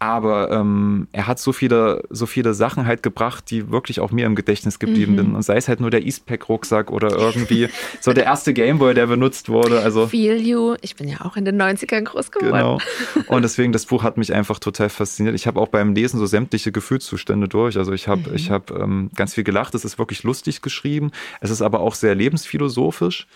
[0.00, 4.26] Aber ähm, er hat so viele, so viele Sachen halt gebracht, die wirklich auch mir
[4.26, 5.16] im Gedächtnis geblieben mhm.
[5.16, 5.34] sind.
[5.34, 7.68] Und sei es halt nur der Eastpack-Rucksack oder irgendwie
[8.00, 9.80] so der erste Gameboy, der benutzt wurde.
[9.80, 10.76] Also, Feel you.
[10.82, 12.52] Ich bin ja auch in den 90ern groß geworden.
[12.52, 12.78] Genau.
[13.26, 15.34] Und deswegen, das Buch hat mich einfach total fasziniert.
[15.34, 17.76] Ich habe auch beim Lesen so sämtliche Gefühlszustände durch.
[17.76, 18.36] Also ich habe mhm.
[18.36, 19.74] ich hab, ähm, ganz viel gelacht.
[19.74, 21.10] Es ist wirklich lustig geschrieben.
[21.40, 23.26] Es ist aber auch sehr lebensphilosophisch.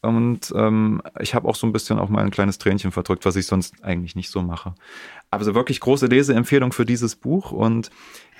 [0.00, 3.34] Und ähm, ich habe auch so ein bisschen auch mal ein kleines Tränchen verdrückt, was
[3.34, 4.74] ich sonst eigentlich nicht so mache.
[5.30, 7.90] Also wirklich große Leseempfehlung für dieses Buch und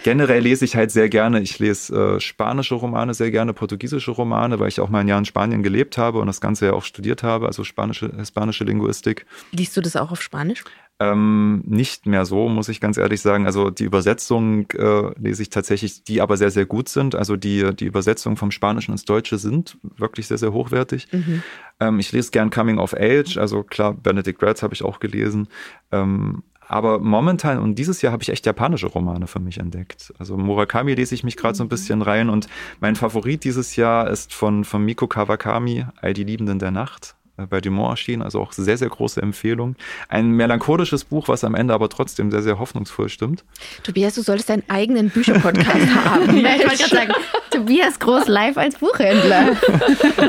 [0.04, 1.40] generell lese ich halt sehr gerne.
[1.40, 5.18] Ich lese äh, spanische Romane sehr gerne, portugiesische Romane, weil ich auch mal ein Jahr
[5.18, 9.26] in Spanien gelebt habe und das Ganze ja auch studiert habe, also spanische, hispanische Linguistik.
[9.50, 10.62] Liest du das auch auf Spanisch?
[11.00, 13.46] Ähm, nicht mehr so, muss ich ganz ehrlich sagen.
[13.46, 17.14] Also die Übersetzung äh, lese ich tatsächlich, die aber sehr, sehr gut sind.
[17.14, 21.06] Also die, die Übersetzungen vom Spanischen ins Deutsche sind wirklich sehr, sehr hochwertig.
[21.12, 21.42] Mhm.
[21.78, 25.46] Ähm, ich lese gern Coming of Age, also klar, Benedict Bratz habe ich auch gelesen.
[25.92, 30.12] Ähm, aber momentan und dieses Jahr habe ich echt japanische Romane für mich entdeckt.
[30.18, 31.70] Also Murakami lese ich mich gerade so ein mhm.
[31.70, 32.46] bisschen rein und
[32.80, 37.14] mein Favorit dieses Jahr ist von, von Miko Kawakami, All die Liebenden der Nacht.
[37.38, 39.76] Äh, bei Dumont erschienen, also auch sehr, sehr große Empfehlung.
[40.08, 43.44] Ein melancholisches Buch, was am Ende aber trotzdem sehr, sehr hoffnungsvoll stimmt.
[43.82, 46.36] Tobias, du solltest deinen eigenen Bücherpodcast haben.
[46.38, 47.12] ja, ich wollte gerade sagen,
[47.50, 49.56] Tobias Groß live als Buchhändler.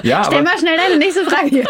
[0.04, 1.66] Ja, Stell mal schnell deine nächste Frage hier.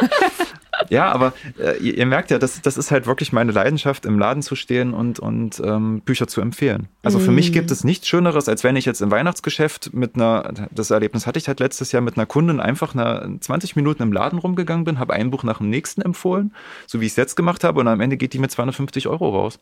[0.89, 4.17] Ja, aber äh, ihr, ihr, merkt ja, das, das ist halt wirklich meine Leidenschaft, im
[4.17, 6.88] Laden zu stehen und, und ähm, Bücher zu empfehlen.
[7.03, 7.36] Also für mm.
[7.36, 11.27] mich gibt es nichts Schöneres, als wenn ich jetzt im Weihnachtsgeschäft mit einer, das Erlebnis
[11.27, 14.86] hatte ich halt letztes Jahr mit einer Kundin einfach eine 20 Minuten im Laden rumgegangen
[14.86, 16.53] bin, habe ein Buch nach dem nächsten empfohlen,
[16.88, 19.30] so wie ich es jetzt gemacht habe, und am Ende geht die mit 250 Euro
[19.30, 19.59] raus.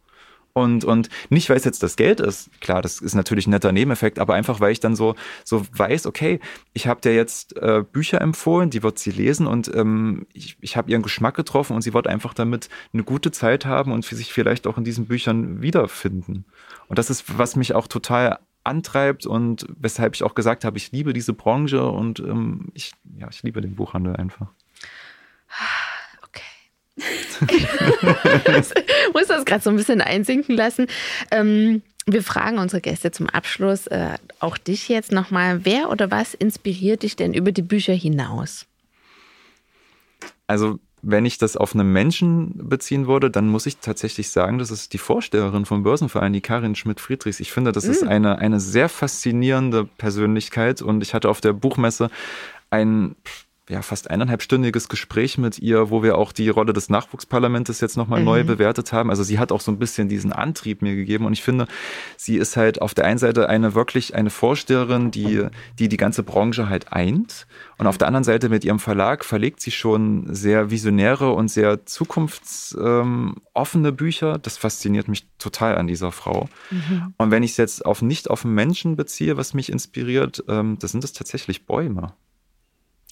[0.57, 3.71] Und, und nicht, weil es jetzt das Geld ist, klar, das ist natürlich ein netter
[3.71, 6.39] Nebeneffekt, aber einfach, weil ich dann so, so weiß, okay,
[6.73, 10.75] ich habe dir jetzt äh, Bücher empfohlen, die wird sie lesen und ähm, ich, ich
[10.75, 14.33] habe ihren Geschmack getroffen und sie wird einfach damit eine gute Zeit haben und sich
[14.33, 16.45] vielleicht auch in diesen Büchern wiederfinden.
[16.87, 20.91] Und das ist, was mich auch total antreibt und weshalb ich auch gesagt habe, ich
[20.91, 24.47] liebe diese Branche und ähm, ich, ja, ich liebe den Buchhandel einfach.
[29.13, 30.87] muss das gerade so ein bisschen einsinken lassen.
[31.31, 36.33] Ähm, wir fragen unsere Gäste zum Abschluss, äh, auch dich jetzt nochmal, wer oder was
[36.33, 38.65] inspiriert dich denn über die Bücher hinaus?
[40.47, 44.71] Also wenn ich das auf einen Menschen beziehen würde, dann muss ich tatsächlich sagen, das
[44.71, 47.39] ist die Vorstellerin vom Börsenverein, die Karin Schmidt-Friedrichs.
[47.39, 47.91] Ich finde, das mm.
[47.91, 52.09] ist eine, eine sehr faszinierende Persönlichkeit und ich hatte auf der Buchmesse
[52.69, 53.15] ein
[53.69, 58.19] ja, fast eineinhalbstündiges Gespräch mit ihr, wo wir auch die Rolle des Nachwuchsparlamentes jetzt nochmal
[58.19, 58.25] mhm.
[58.25, 59.09] neu bewertet haben.
[59.09, 61.67] Also sie hat auch so ein bisschen diesen Antrieb mir gegeben und ich finde,
[62.15, 65.45] sie ist halt auf der einen Seite eine wirklich eine Vorsteherin, die
[65.79, 67.47] die, die ganze Branche halt eint
[67.77, 71.85] und auf der anderen Seite mit ihrem Verlag verlegt sie schon sehr visionäre und sehr
[71.85, 74.39] zukunftsoffene Bücher.
[74.39, 76.49] Das fasziniert mich total an dieser Frau.
[76.71, 77.13] Mhm.
[77.17, 80.77] Und wenn ich es jetzt auf nicht auf einen Menschen beziehe, was mich inspiriert, ähm,
[80.79, 82.13] das sind es tatsächlich Bäume.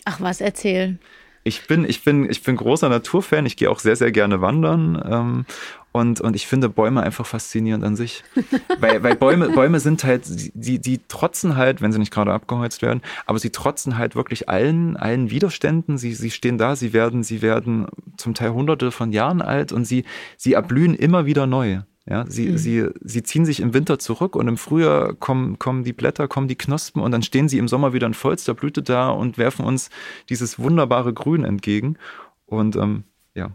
[0.05, 0.99] Ach was, erzähl.
[1.47, 3.45] Ich bin, ich bin, ich bin großer Naturfan.
[3.45, 5.01] Ich gehe auch sehr, sehr gerne wandern.
[5.07, 5.45] Ähm,
[5.91, 8.23] und, und ich finde Bäume einfach faszinierend an sich.
[8.79, 12.81] weil, weil Bäume, Bäume sind halt, die, die trotzen halt, wenn sie nicht gerade abgeholzt
[12.81, 15.97] werden, aber sie trotzen halt wirklich allen, allen Widerständen.
[15.97, 17.87] Sie, sie stehen da, sie werden, sie werden
[18.17, 20.03] zum Teil hunderte von Jahren alt und sie,
[20.37, 21.81] sie erblühen immer wieder neu.
[22.07, 22.57] Ja, sie, mhm.
[22.57, 26.47] sie, sie ziehen sich im Winter zurück und im Frühjahr kommen, kommen die Blätter, kommen
[26.47, 29.65] die Knospen und dann stehen sie im Sommer wieder in vollster Blüte da und werfen
[29.65, 29.89] uns
[30.29, 31.97] dieses wunderbare Grün entgegen.
[32.45, 33.49] Und ähm, ja,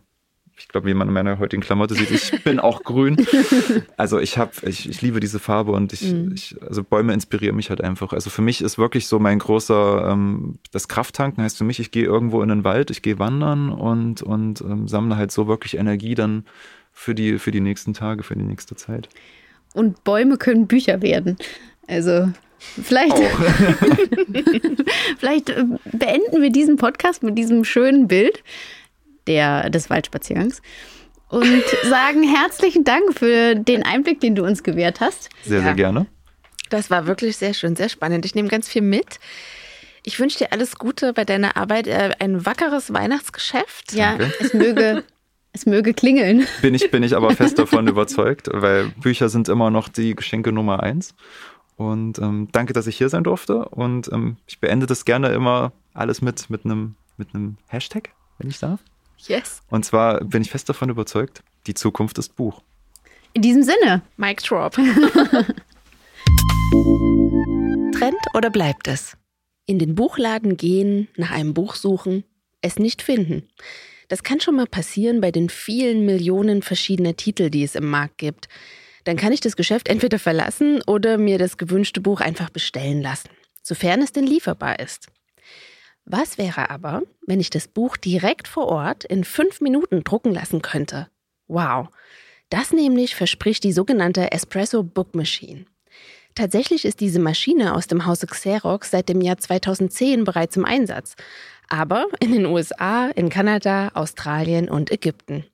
[0.59, 3.17] ich glaube, wie man in meiner heutigen Klamotte sieht, ich bin auch grün.
[3.97, 6.33] Also ich habe, ich, ich liebe diese Farbe und ich, mhm.
[6.35, 8.13] ich, also Bäume inspirieren mich halt einfach.
[8.13, 11.91] Also für mich ist wirklich so mein großer, ähm, das Krafttanken heißt für mich, ich
[11.91, 15.77] gehe irgendwo in den Wald, ich gehe wandern und, und ähm, sammle halt so wirklich
[15.77, 16.45] Energie dann
[16.93, 19.09] für die, für die nächsten Tage, für die nächste Zeit.
[19.75, 21.37] Und Bäume können Bücher werden.
[21.87, 23.17] Also vielleicht,
[25.19, 28.43] vielleicht äh, beenden wir diesen Podcast mit diesem schönen Bild
[29.27, 30.61] der, des Waldspaziergangs
[31.29, 35.31] und sagen herzlichen Dank für den Einblick, den du uns gewährt hast.
[35.45, 35.65] Sehr, ja.
[35.65, 36.07] sehr gerne.
[36.69, 38.25] Das war wirklich sehr schön, sehr spannend.
[38.25, 39.19] Ich nehme ganz viel mit.
[40.03, 43.93] Ich wünsche dir alles Gute bei deiner Arbeit, äh, ein wackeres Weihnachtsgeschäft.
[43.93, 44.35] Ja, Danke.
[44.41, 45.05] es möge
[45.53, 46.47] Es möge klingeln.
[46.63, 50.53] Bin ich, bin ich aber fest davon überzeugt, weil Bücher sind immer noch die Geschenke
[50.53, 51.15] Nummer eins.
[51.77, 53.65] Und ähm, danke, dass ich hier sein durfte.
[53.71, 58.51] Und ähm, ich beende das gerne immer alles mit, mit, einem, mit einem Hashtag, wenn
[58.51, 58.81] ich darf.
[59.19, 59.63] Yes.
[59.71, 62.63] Und zwar bin ich fest davon überzeugt, die Zukunft ist Buch.
[63.33, 64.03] In diesem Sinne.
[64.17, 64.75] Mike Drop.
[67.93, 69.17] Trend oder bleibt es?
[69.67, 72.25] In den Buchladen gehen, nach einem Buch suchen,
[72.61, 73.49] es nicht finden.
[74.11, 78.19] Das kann schon mal passieren bei den vielen Millionen verschiedener Titel, die es im Markt
[78.19, 78.49] gibt.
[79.05, 83.29] Dann kann ich das Geschäft entweder verlassen oder mir das gewünschte Buch einfach bestellen lassen,
[83.63, 85.07] sofern es denn lieferbar ist.
[86.05, 90.61] Was wäre aber, wenn ich das Buch direkt vor Ort in fünf Minuten drucken lassen
[90.61, 91.07] könnte?
[91.47, 91.87] Wow.
[92.49, 95.67] Das nämlich verspricht die sogenannte Espresso Book Machine.
[96.35, 101.15] Tatsächlich ist diese Maschine aus dem Hause Xerox seit dem Jahr 2010 bereits im Einsatz
[101.71, 105.45] aber in den USA, in Kanada, Australien und Ägypten.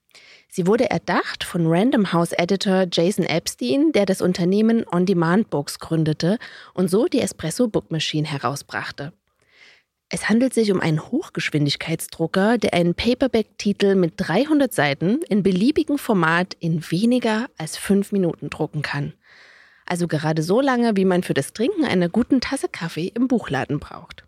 [0.48, 5.78] Sie wurde erdacht von Random House Editor Jason Epstein, der das Unternehmen On Demand Books
[5.78, 6.38] gründete
[6.72, 9.12] und so die Espresso Book Machine herausbrachte.
[10.08, 16.54] Es handelt sich um einen Hochgeschwindigkeitsdrucker, der einen Paperback-Titel mit 300 Seiten in beliebigem Format
[16.60, 19.14] in weniger als fünf Minuten drucken kann.
[19.84, 23.80] Also gerade so lange, wie man für das Trinken einer guten Tasse Kaffee im Buchladen
[23.80, 24.25] braucht.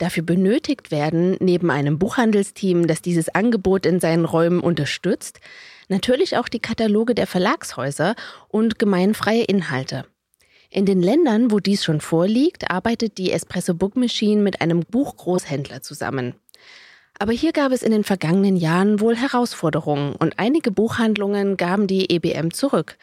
[0.00, 5.40] Dafür benötigt werden, neben einem Buchhandelsteam, das dieses Angebot in seinen Räumen unterstützt,
[5.88, 8.14] natürlich auch die Kataloge der Verlagshäuser
[8.48, 10.06] und gemeinfreie Inhalte.
[10.70, 15.82] In den Ländern, wo dies schon vorliegt, arbeitet die Espresso Book Machine mit einem Buchgroßhändler
[15.82, 16.34] zusammen.
[17.18, 22.10] Aber hier gab es in den vergangenen Jahren wohl Herausforderungen und einige Buchhandlungen gaben die
[22.10, 22.96] EBM zurück.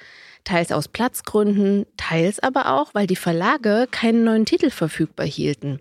[0.45, 5.79] Teils aus Platzgründen, teils aber auch, weil die Verlage keinen neuen Titel verfügbar hielten.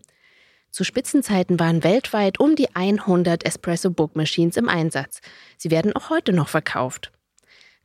[0.76, 5.20] Zu Spitzenzeiten waren weltweit um die 100 Espresso Book Machines im Einsatz.
[5.56, 7.12] Sie werden auch heute noch verkauft.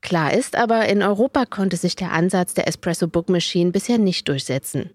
[0.02, 4.28] Klar ist aber, in Europa konnte sich der Ansatz der Espresso Book Machine bisher nicht
[4.28, 4.90] durchsetzen.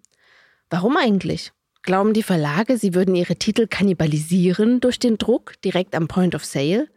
[0.69, 1.53] Warum eigentlich?
[1.85, 6.45] Glauben die Verlage, sie würden ihre Titel kannibalisieren durch den Druck direkt am Point of
[6.45, 6.91] Sale?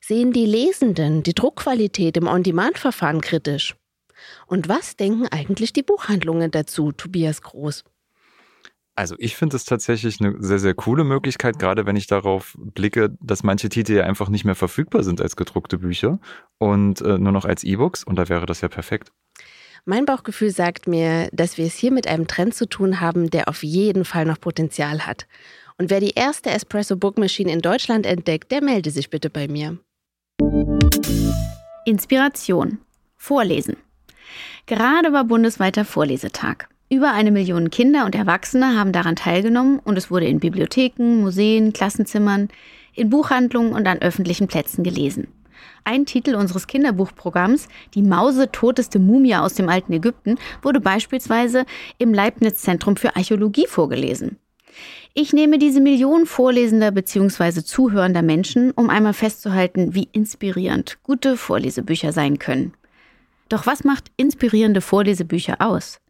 [0.00, 3.74] Sehen die Lesenden die Druckqualität im On-Demand-Verfahren kritisch?
[4.46, 7.82] Und was denken eigentlich die Buchhandlungen dazu, Tobias Groß?
[8.98, 13.16] Also ich finde es tatsächlich eine sehr, sehr coole Möglichkeit, gerade wenn ich darauf blicke,
[13.20, 16.18] dass manche Titel ja einfach nicht mehr verfügbar sind als gedruckte Bücher
[16.58, 19.12] und äh, nur noch als E-Books und da wäre das ja perfekt.
[19.84, 23.48] Mein Bauchgefühl sagt mir, dass wir es hier mit einem Trend zu tun haben, der
[23.48, 25.28] auf jeden Fall noch Potenzial hat.
[25.78, 29.46] Und wer die erste Espresso Book Machine in Deutschland entdeckt, der melde sich bitte bei
[29.46, 29.78] mir.
[31.84, 32.78] Inspiration.
[33.16, 33.76] Vorlesen.
[34.66, 36.68] Gerade war bundesweiter Vorlesetag.
[36.90, 41.74] Über eine Million Kinder und Erwachsene haben daran teilgenommen und es wurde in Bibliotheken, Museen,
[41.74, 42.48] Klassenzimmern,
[42.94, 45.28] in Buchhandlungen und an öffentlichen Plätzen gelesen.
[45.84, 51.66] Ein Titel unseres Kinderbuchprogramms, Die mausetoteste Mumie aus dem alten Ägypten, wurde beispielsweise
[51.98, 54.38] im Leibniz-Zentrum für Archäologie vorgelesen.
[55.12, 57.64] Ich nehme diese Millionen vorlesender bzw.
[57.64, 62.72] zuhörender Menschen, um einmal festzuhalten, wie inspirierend gute Vorlesebücher sein können.
[63.50, 66.00] Doch was macht inspirierende Vorlesebücher aus?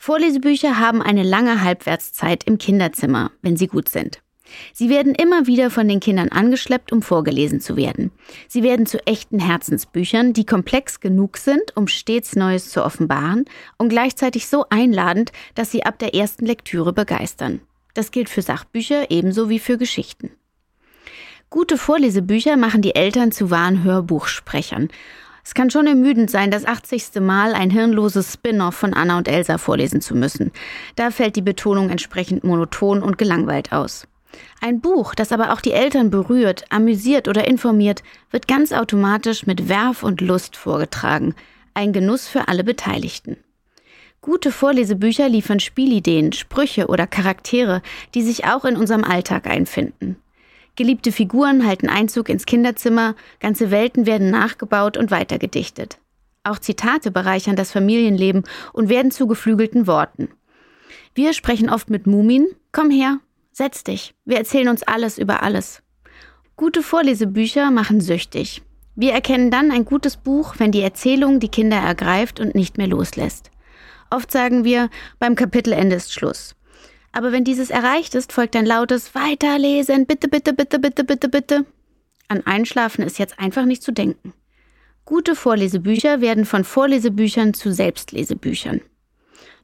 [0.00, 4.22] Vorlesebücher haben eine lange Halbwertszeit im Kinderzimmer, wenn sie gut sind.
[4.72, 8.12] Sie werden immer wieder von den Kindern angeschleppt, um vorgelesen zu werden.
[8.46, 13.44] Sie werden zu echten Herzensbüchern, die komplex genug sind, um stets Neues zu offenbaren
[13.76, 17.60] und gleichzeitig so einladend, dass sie ab der ersten Lektüre begeistern.
[17.92, 20.30] Das gilt für Sachbücher ebenso wie für Geschichten.
[21.50, 24.90] Gute Vorlesebücher machen die Eltern zu wahren Hörbuchsprechern
[25.48, 27.22] es kann schon ermüdend sein, das 80.
[27.22, 30.52] Mal ein hirnloses Spin-off von Anna und Elsa vorlesen zu müssen.
[30.94, 34.06] Da fällt die Betonung entsprechend monoton und gelangweilt aus.
[34.60, 39.70] Ein Buch, das aber auch die Eltern berührt, amüsiert oder informiert, wird ganz automatisch mit
[39.70, 41.34] Werf und Lust vorgetragen.
[41.72, 43.38] Ein Genuss für alle Beteiligten.
[44.20, 47.80] Gute Vorlesebücher liefern Spielideen, Sprüche oder Charaktere,
[48.14, 50.18] die sich auch in unserem Alltag einfinden.
[50.78, 55.98] Geliebte Figuren halten Einzug ins Kinderzimmer, ganze Welten werden nachgebaut und weitergedichtet.
[56.44, 60.28] Auch Zitate bereichern das Familienleben und werden zu geflügelten Worten.
[61.16, 63.18] Wir sprechen oft mit Mumin, komm her,
[63.50, 65.82] setz dich, wir erzählen uns alles über alles.
[66.54, 68.62] Gute Vorlesebücher machen süchtig.
[68.94, 72.86] Wir erkennen dann ein gutes Buch, wenn die Erzählung die Kinder ergreift und nicht mehr
[72.86, 73.50] loslässt.
[74.10, 76.54] Oft sagen wir, beim Kapitelende ist Schluss.
[77.18, 81.66] Aber wenn dieses erreicht ist, folgt ein lautes Weiterlesen, bitte, bitte, bitte, bitte, bitte, bitte.
[82.28, 84.34] An Einschlafen ist jetzt einfach nicht zu denken.
[85.04, 88.82] Gute Vorlesebücher werden von Vorlesebüchern zu Selbstlesebüchern.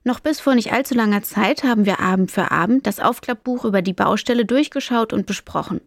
[0.02, 3.82] Noch bis vor nicht allzu langer Zeit haben wir Abend für Abend das Aufklappbuch über
[3.82, 5.80] die Baustelle durchgeschaut und besprochen.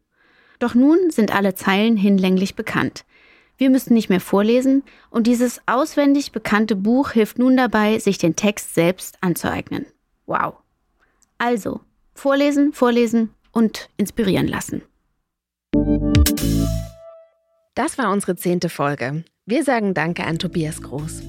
[0.60, 3.04] Doch nun sind alle Zeilen hinlänglich bekannt.
[3.58, 8.38] Wir müssen nicht mehr vorlesen und dieses auswendig bekannte Buch hilft nun dabei, sich den
[8.38, 9.86] Text selbst anzueignen.
[10.28, 10.60] Wow.
[11.38, 11.82] Also,
[12.14, 14.82] vorlesen, vorlesen und inspirieren lassen.
[17.76, 19.24] Das war unsere zehnte Folge.
[19.46, 21.22] Wir sagen Danke an Tobias Groß.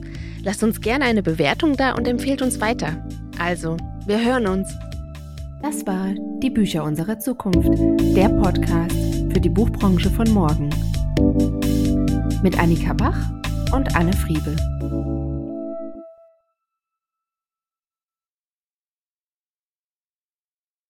[0.42, 3.06] Lasst uns gerne eine Bewertung da und empfehlt uns weiter.
[3.38, 4.68] Also, wir hören uns.
[5.62, 7.78] Das war Die Bücher unserer Zukunft,
[8.16, 8.96] der Podcast
[9.32, 10.70] für die Buchbranche von morgen.
[12.42, 13.18] Mit Annika Bach
[13.72, 14.56] und Anne Friebel.